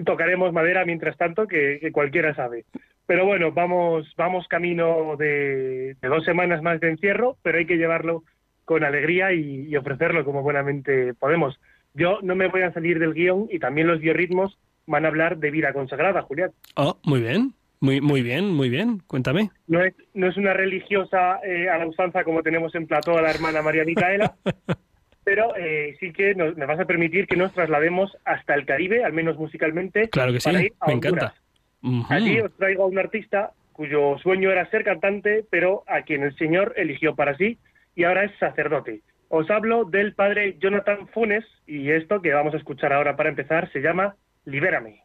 [0.04, 2.64] tocaremos madera mientras tanto, que, que cualquiera sabe.
[3.06, 7.76] Pero bueno, vamos, vamos camino de, de dos semanas más de encierro, pero hay que
[7.76, 8.24] llevarlo
[8.64, 11.58] con alegría y, y ofrecerlo como buenamente podemos.
[11.96, 15.38] Yo no me voy a salir del guion y también los biorritmos van a hablar
[15.38, 16.50] de vida consagrada, Julián.
[16.76, 19.00] Oh, muy bien, muy, muy bien, muy bien.
[19.06, 19.50] Cuéntame.
[19.66, 23.22] No es, no es una religiosa eh, a la usanza como tenemos en plató a
[23.22, 24.34] la hermana María Micaela,
[25.24, 29.14] pero eh, sí que nos, vas a permitir que nos traslademos hasta el Caribe, al
[29.14, 31.32] menos musicalmente, Claro que sí, para ir a me Honduras.
[31.32, 31.42] encanta.
[31.82, 32.12] Ujú.
[32.12, 36.36] Allí os traigo a un artista cuyo sueño era ser cantante, pero a quien el
[36.36, 37.58] Señor eligió para sí
[37.94, 39.00] y ahora es sacerdote.
[39.28, 43.70] Os hablo del padre Jonathan Funes y esto que vamos a escuchar ahora para empezar
[43.72, 45.02] se llama Libérame.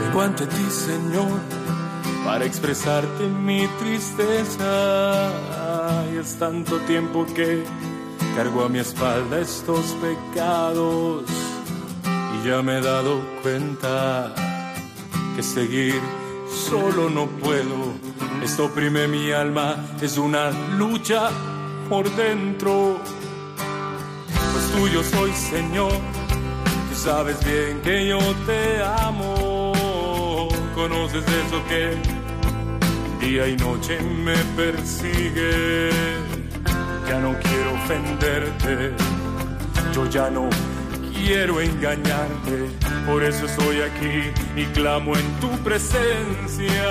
[0.00, 1.40] Vengo ante ti, Señor,
[2.24, 5.32] para expresarte mi tristeza.
[6.12, 7.64] Y es tanto tiempo que
[8.36, 11.24] cargo a mi espalda estos pecados.
[12.04, 14.32] Y ya me he dado cuenta
[15.34, 16.19] que seguir
[16.50, 17.94] solo no puedo.
[18.42, 21.30] Esto oprime mi alma, es una lucha
[21.88, 22.98] por dentro.
[24.52, 25.92] Pues tuyo soy, Señor.
[25.92, 29.72] Tú sabes bien que yo te amo.
[30.74, 31.96] Conoces eso que
[33.24, 35.90] día y noche me persigue.
[37.08, 38.94] Ya no quiero ofenderte.
[39.92, 40.48] Yo ya no
[41.20, 42.70] quiero engañarte.
[43.06, 46.90] Por eso estoy aquí y clamo en tu presencia.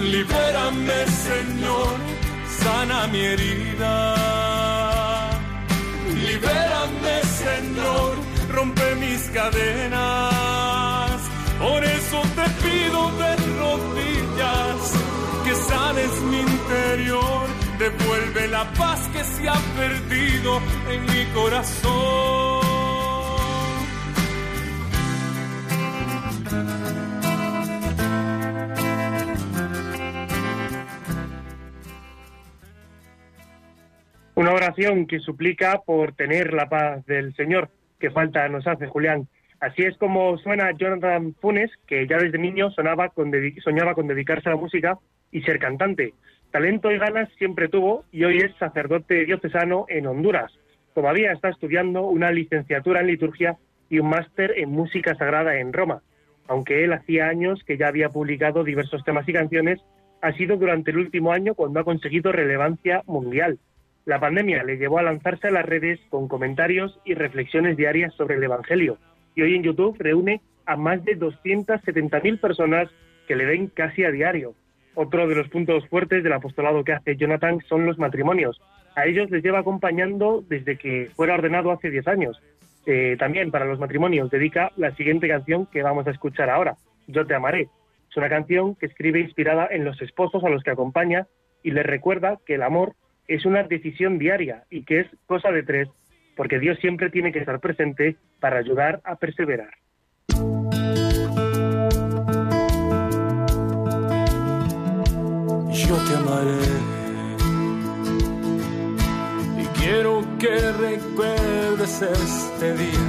[0.00, 1.96] Libérame, Señor.
[2.62, 4.14] Sana mi herida.
[6.28, 8.14] Libérame, Señor,
[8.50, 11.20] rompe mis cadenas.
[11.58, 13.30] Por eso te pido de
[13.60, 14.78] rodillas
[15.44, 17.46] que sanes mi interior.
[17.78, 18.64] Devuelve la
[19.12, 20.60] que se ha perdido
[20.90, 22.62] en mi corazón.
[34.34, 37.68] Una oración que suplica por tener la paz del Señor,
[38.00, 39.28] que falta nos hace Julián.
[39.60, 43.30] Así es como suena Jonathan Funes, que ya desde niño sonaba con
[43.62, 44.98] soñaba con dedicarse a la música
[45.30, 46.14] y ser cantante.
[46.52, 50.52] Talento y ganas siempre tuvo y hoy es sacerdote diocesano en Honduras.
[50.94, 53.56] Todavía está estudiando una licenciatura en liturgia
[53.88, 56.02] y un máster en música sagrada en Roma.
[56.48, 59.80] Aunque él hacía años que ya había publicado diversos temas y canciones,
[60.20, 63.58] ha sido durante el último año cuando ha conseguido relevancia mundial.
[64.04, 68.36] La pandemia le llevó a lanzarse a las redes con comentarios y reflexiones diarias sobre
[68.36, 68.98] el Evangelio.
[69.34, 72.90] Y hoy en YouTube reúne a más de 270.000 personas
[73.26, 74.54] que le ven casi a diario.
[74.94, 78.60] Otro de los puntos fuertes del apostolado que hace Jonathan son los matrimonios.
[78.94, 82.42] A ellos les lleva acompañando desde que fuera ordenado hace 10 años.
[82.84, 86.76] Eh, también para los matrimonios dedica la siguiente canción que vamos a escuchar ahora,
[87.06, 87.68] Yo te amaré.
[88.10, 91.26] Es una canción que escribe inspirada en los esposos a los que acompaña
[91.62, 92.94] y les recuerda que el amor
[93.28, 95.88] es una decisión diaria y que es cosa de tres,
[96.36, 99.81] porque Dios siempre tiene que estar presente para ayudar a perseverar.
[105.92, 106.58] Yo te amaré
[109.60, 113.08] y quiero que recuerdes este día.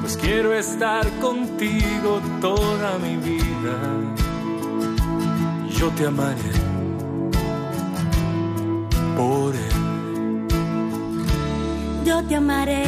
[0.00, 3.76] Pues quiero estar contigo toda mi vida.
[5.76, 6.52] Yo te amaré
[9.16, 9.76] por él.
[12.04, 12.84] yo te amaré,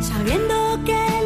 [0.00, 1.19] sabiendo que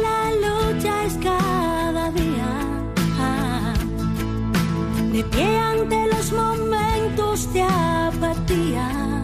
[5.15, 9.23] de pie ante los momentos de apatía,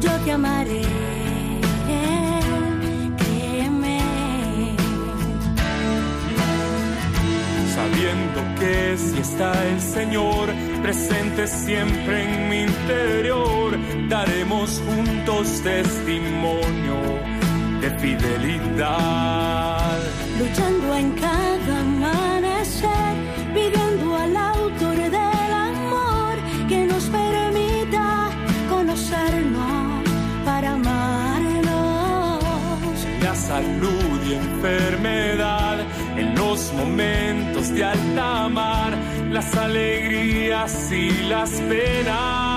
[0.00, 0.82] yo te amaré.
[3.18, 4.00] créeme.
[7.76, 10.48] sabiendo que si está el Señor
[10.82, 13.78] presente siempre en mi interior,
[14.08, 16.98] daremos juntos testimonio
[17.80, 19.98] de fidelidad.
[20.40, 21.44] luchando en cada
[21.84, 22.33] amanecer,
[33.54, 35.78] salud y enfermedad,
[36.16, 38.92] en los momentos de alta mar,
[39.30, 42.53] las alegrías y las penas.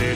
[0.00, 0.14] De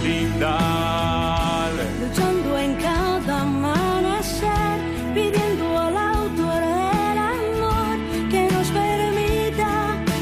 [2.01, 4.81] luchando en cada amanecer,
[5.13, 7.97] pidiendo al autor del amor
[8.31, 9.71] que nos permita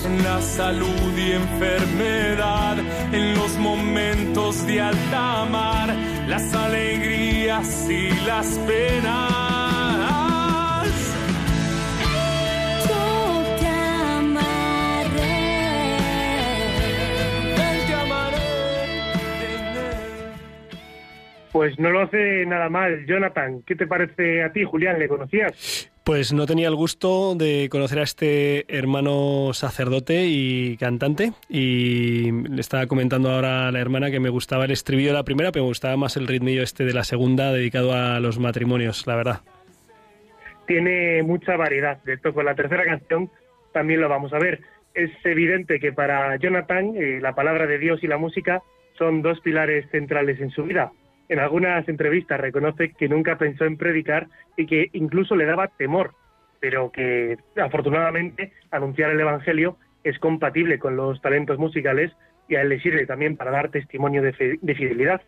[0.05, 2.77] En la salud y enfermedad,
[3.13, 5.95] en los momentos de alta mar,
[6.27, 9.32] las alegrías y las penas.
[21.53, 23.61] Pues no lo hace nada mal, Jonathan.
[23.61, 24.97] ¿Qué te parece a ti, Julián?
[24.97, 25.87] ¿Le conocías?
[26.03, 32.59] Pues no tenía el gusto de conocer a este hermano sacerdote y cantante y le
[32.59, 35.63] estaba comentando ahora a la hermana que me gustaba el estribillo de la primera, pero
[35.63, 39.41] me gustaba más el ritmillo este de la segunda dedicado a los matrimonios, la verdad.
[40.65, 42.01] Tiene mucha variedad.
[42.03, 43.29] De hecho, con la tercera canción
[43.71, 44.61] también lo vamos a ver.
[44.95, 48.63] Es evidente que para Jonathan eh, la palabra de Dios y la música
[48.97, 50.91] son dos pilares centrales en su vida.
[51.33, 56.13] En algunas entrevistas reconoce que nunca pensó en predicar y que incluso le daba temor,
[56.59, 62.11] pero que afortunadamente anunciar el Evangelio es compatible con los talentos musicales
[62.47, 65.23] y a él le sirve también para dar testimonio de, fe- de fidelidad.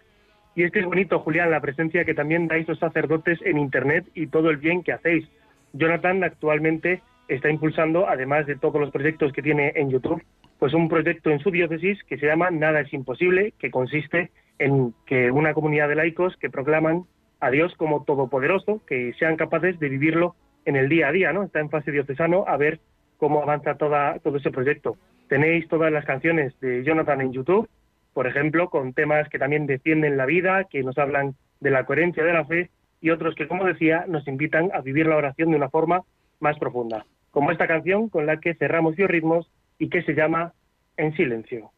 [0.53, 4.05] Y es que es bonito, Julián, la presencia que también dais los sacerdotes en Internet
[4.13, 5.27] y todo el bien que hacéis.
[5.73, 10.21] Jonathan actualmente está impulsando, además de todos los proyectos que tiene en YouTube,
[10.59, 14.29] pues un proyecto en su diócesis que se llama Nada es imposible, que consiste
[14.59, 17.05] en que una comunidad de laicos que proclaman
[17.39, 20.35] a Dios como todopoderoso, que sean capaces de vivirlo
[20.65, 21.43] en el día a día, ¿no?
[21.43, 22.79] Está en fase diocesano a ver
[23.17, 24.97] cómo avanza toda, todo ese proyecto.
[25.27, 27.69] Tenéis todas las canciones de Jonathan en YouTube,
[28.13, 32.23] por ejemplo, con temas que también defienden la vida, que nos hablan de la coherencia
[32.23, 32.69] de la fe
[33.01, 36.01] y otros que, como decía, nos invitan a vivir la oración de una forma
[36.39, 40.53] más profunda, como esta canción con la que cerramos Biorritmos y que se llama
[40.97, 41.71] En silencio.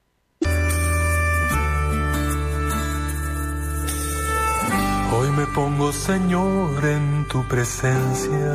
[5.10, 8.54] Hoy me pongo, Señor, en tu presencia.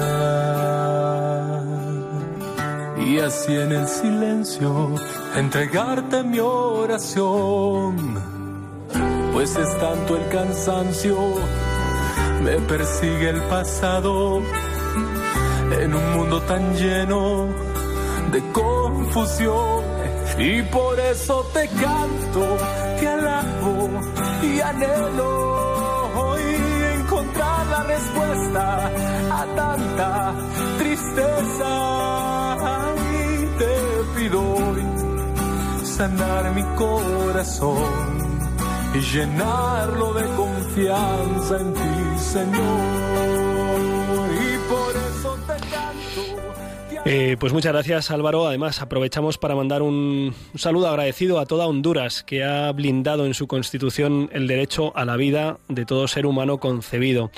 [2.99, 4.95] Y así en el silencio
[5.35, 8.21] entregarte mi oración.
[9.33, 11.17] Pues es tanto el cansancio,
[12.43, 14.43] me persigue el pasado
[15.81, 17.49] en un mundo tan lleno
[18.31, 19.85] de confusión.
[20.39, 22.57] Y por eso te canto,
[23.01, 23.89] te alabo
[24.43, 25.62] y anhelo
[27.93, 28.91] respuesta
[29.31, 30.35] a tanta
[30.79, 31.73] tristeza.
[33.13, 33.75] Y te
[34.17, 34.43] pido
[35.85, 38.13] sanar mi corazón
[38.95, 43.32] y llenarlo de confianza en ti, Señor.
[47.05, 48.47] Eh, pues muchas gracias Álvaro.
[48.47, 53.35] Además aprovechamos para mandar un, un saludo agradecido a toda Honduras que ha blindado en
[53.35, 57.33] su constitución el derecho a la vida de todo ser humano concebido.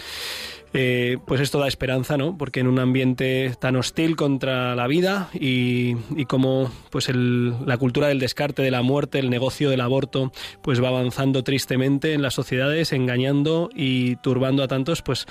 [0.76, 2.36] Eh, pues esto da esperanza, ¿no?
[2.36, 7.76] Porque en un ambiente tan hostil contra la vida y, y como pues el- la
[7.78, 12.22] cultura del descarte, de la muerte, el negocio del aborto, pues va avanzando tristemente en
[12.22, 15.26] las sociedades, engañando y turbando a tantos, pues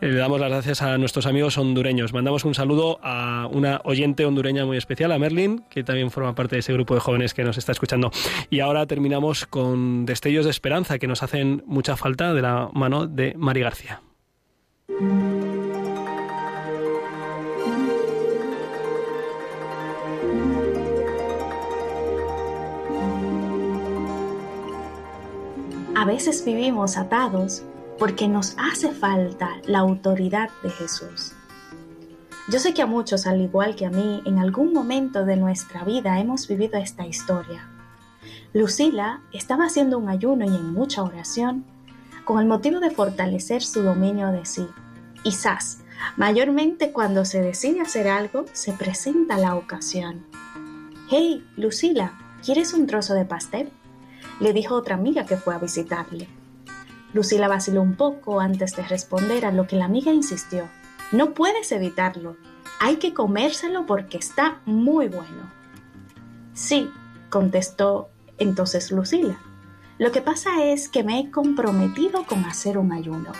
[0.00, 2.12] eh, le damos las gracias a nuestros amigos hondureños.
[2.12, 6.56] Mandamos un saludo a una oyente hondureña muy especial, a Merlin, que también forma parte
[6.56, 8.10] de ese grupo de jóvenes que nos está escuchando.
[8.50, 13.06] Y ahora terminamos con destellos de esperanza que nos hacen mucha falta de la mano
[13.06, 14.00] de Mari García.
[15.00, 15.04] A
[26.04, 27.62] veces vivimos atados
[27.96, 31.32] porque nos hace falta la autoridad de Jesús.
[32.48, 35.84] Yo sé que a muchos, al igual que a mí, en algún momento de nuestra
[35.84, 37.68] vida hemos vivido esta historia.
[38.52, 41.64] Lucila estaba haciendo un ayuno y en mucha oración
[42.24, 44.66] con el motivo de fortalecer su dominio de sí.
[45.24, 45.80] Y zas,
[46.16, 50.26] mayormente cuando se decide hacer algo, se presenta la ocasión.
[51.10, 52.12] Hey, Lucila,
[52.44, 53.72] ¿quieres un trozo de pastel?
[54.40, 56.28] le dijo otra amiga que fue a visitarle.
[57.12, 60.68] Lucila vaciló un poco antes de responder a lo que la amiga insistió.
[61.10, 62.36] No puedes evitarlo.
[62.80, 65.50] Hay que comérselo porque está muy bueno.
[66.52, 66.90] Sí,
[67.30, 69.40] contestó entonces Lucila.
[69.98, 73.32] Lo que pasa es que me he comprometido con hacer un ayuno.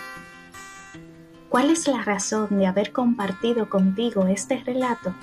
[1.49, 5.15] ¿Cuál es la razón de haber compartido contigo este relato?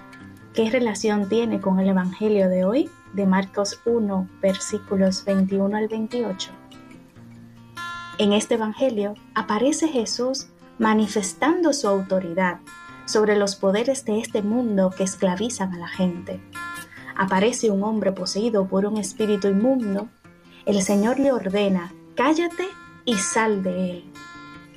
[0.55, 6.51] ¿Qué relación tiene con el Evangelio de hoy, de Marcos 1, versículos 21 al 28?
[8.19, 10.49] En este Evangelio aparece Jesús
[10.81, 12.59] manifestando su autoridad
[13.05, 16.41] sobre los poderes de este mundo que esclavizan a la gente.
[17.17, 20.09] Aparece un hombre poseído por un espíritu inmundo.
[20.65, 22.67] El Señor le ordena, cállate
[23.05, 24.16] y sal de él.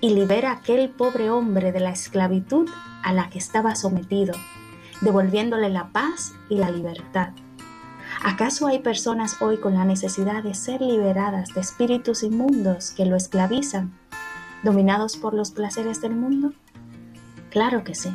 [0.01, 2.69] Y libera a aquel pobre hombre de la esclavitud
[3.03, 4.33] a la que estaba sometido,
[5.01, 7.29] devolviéndole la paz y la libertad.
[8.23, 13.15] ¿Acaso hay personas hoy con la necesidad de ser liberadas de espíritus inmundos que lo
[13.15, 13.93] esclavizan,
[14.63, 16.53] dominados por los placeres del mundo?
[17.49, 18.09] Claro que sí.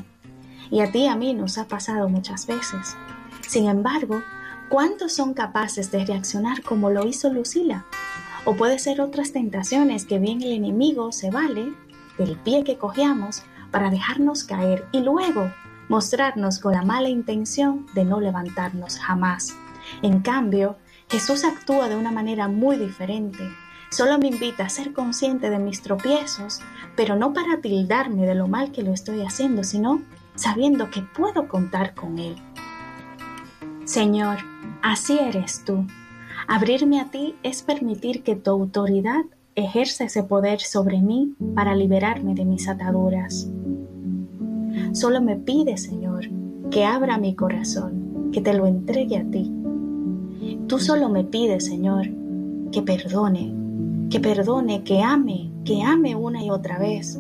[0.71, 2.97] Y a ti y a mí nos ha pasado muchas veces.
[3.47, 4.23] Sin embargo,
[4.69, 7.85] ¿cuántos son capaces de reaccionar como lo hizo Lucila?
[8.45, 11.73] O puede ser otras tentaciones que bien el enemigo se vale
[12.19, 15.51] del pie que cogiamos para dejarnos caer y luego
[15.89, 19.57] mostrarnos con la mala intención de no levantarnos jamás.
[20.03, 20.77] En cambio,
[21.11, 23.51] Jesús actúa de una manera muy diferente.
[23.91, 26.61] Solo me invita a ser consciente de mis tropiezos,
[26.97, 30.03] pero no para tildarme de lo mal que lo estoy haciendo, sino
[30.35, 32.37] sabiendo que puedo contar con Él.
[33.85, 34.39] Señor,
[34.83, 35.87] así eres tú.
[36.47, 39.25] Abrirme a ti es permitir que tu autoridad
[39.55, 43.49] ejerza ese poder sobre mí para liberarme de mis ataduras.
[44.93, 46.29] Solo me pide, Señor,
[46.71, 49.51] que abra mi corazón, que te lo entregue a ti.
[50.67, 52.09] Tú solo me pides, Señor,
[52.73, 53.55] que perdone,
[54.11, 57.19] que perdone, que ame, que ame una y otra vez,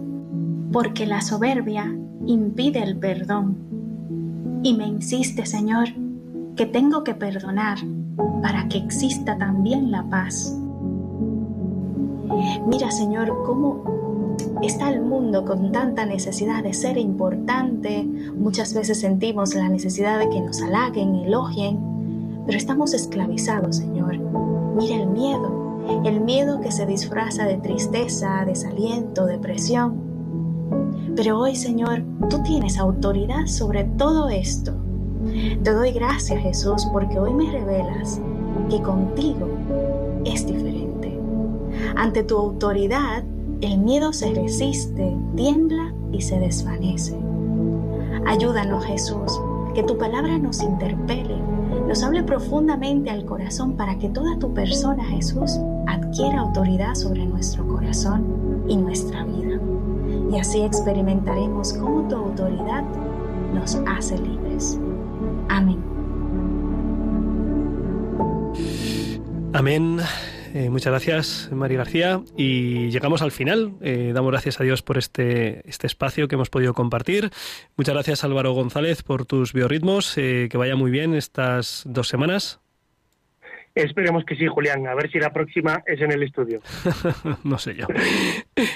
[0.70, 1.96] porque la soberbia
[2.26, 3.56] impide el perdón.
[4.62, 5.88] Y me insiste, Señor,
[6.56, 7.78] que tengo que perdonar
[8.44, 10.54] para que exista también la paz.
[12.66, 18.04] Mira, Señor, cómo está el mundo con tanta necesidad de ser importante.
[18.36, 21.78] Muchas veces sentimos la necesidad de que nos halaguen, elogien,
[22.44, 24.18] pero estamos esclavizados, Señor.
[24.76, 29.94] Mira el miedo, el miedo que se disfraza de tristeza, desaliento, depresión.
[31.16, 34.74] Pero hoy, Señor, tú tienes autoridad sobre todo esto.
[35.62, 38.20] Te doy gracias, Jesús, porque hoy me revelas
[38.68, 39.48] que contigo
[40.24, 41.18] es diferente.
[41.96, 43.24] Ante tu autoridad
[43.60, 47.16] el miedo se resiste, tiembla y se desvanece.
[48.26, 49.40] Ayúdanos Jesús,
[49.74, 51.36] que tu palabra nos interpele,
[51.86, 57.66] nos hable profundamente al corazón para que toda tu persona Jesús adquiera autoridad sobre nuestro
[57.66, 59.58] corazón y nuestra vida.
[60.30, 62.84] Y así experimentaremos cómo tu autoridad
[63.54, 64.78] nos hace libres.
[65.48, 65.93] Amén.
[69.54, 70.00] Amén.
[70.52, 72.20] Eh, muchas gracias, María García.
[72.36, 73.74] Y llegamos al final.
[73.82, 77.30] Eh, damos gracias a Dios por este, este espacio que hemos podido compartir.
[77.76, 80.18] Muchas gracias, Álvaro González, por tus biorritmos.
[80.18, 82.63] Eh, que vaya muy bien estas dos semanas.
[83.74, 84.86] Esperemos que sí, Julián.
[84.86, 86.60] A ver si la próxima es en el estudio.
[87.44, 87.86] no sé yo.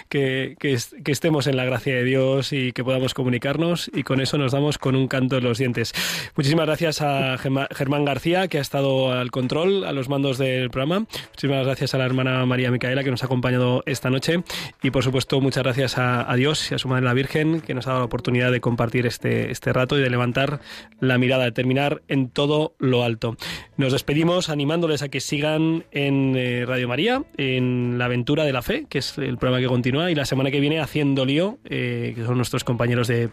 [0.08, 4.38] que, que, estemos en la gracia de Dios y que podamos comunicarnos y con eso
[4.38, 5.94] nos damos con un canto en los dientes.
[6.36, 11.06] Muchísimas gracias a Germán García, que ha estado al control, a los mandos del programa.
[11.30, 14.42] Muchísimas gracias a la hermana María Micaela, que nos ha acompañado esta noche.
[14.82, 17.72] Y por supuesto, muchas gracias a, a Dios y a su Madre la Virgen, que
[17.72, 20.60] nos ha dado la oportunidad de compartir este, este rato y de levantar
[20.98, 23.36] la mirada, de terminar en todo lo alto.
[23.76, 28.62] Nos despedimos animando a que sigan en eh, Radio María, en La Aventura de la
[28.62, 32.14] Fe, que es el programa que continúa, y la semana que viene Haciendo Lío, eh,
[32.16, 33.28] que son nuestros compañeros de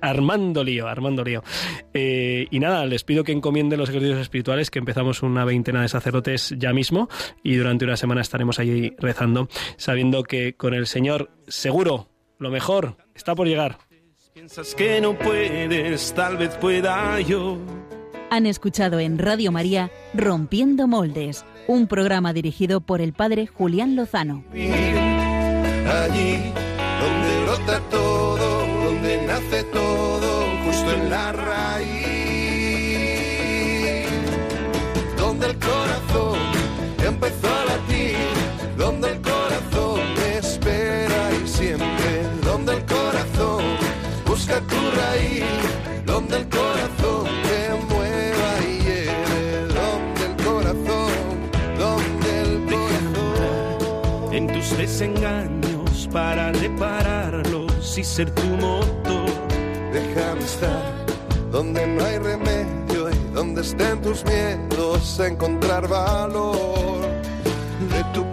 [0.00, 1.42] Armando Lío, Armando Lío.
[1.92, 5.88] Eh, y nada, les pido que encomienden los ejercicios espirituales, que empezamos una veintena de
[5.88, 7.08] sacerdotes ya mismo,
[7.42, 12.08] y durante una semana estaremos allí rezando, sabiendo que con el Señor seguro
[12.38, 13.78] lo mejor está por llegar.
[14.32, 17.58] Piensas que no puedes, tal vez pueda yo.
[18.32, 24.44] Han escuchado en Radio María Rompiendo Moldes, un programa dirigido por el padre Julián Lozano.
[24.52, 26.38] Allí
[27.00, 31.88] donde brota todo, donde nace todo, justo en la raíz,
[35.16, 36.38] donde el corazón
[37.04, 37.69] empezó a
[55.00, 59.30] desengaños para repararlos y ser tu motor.
[59.94, 61.06] Déjame estar
[61.50, 67.00] donde no hay remedio y donde estén tus miedos, encontrar valor
[67.90, 68.29] de tu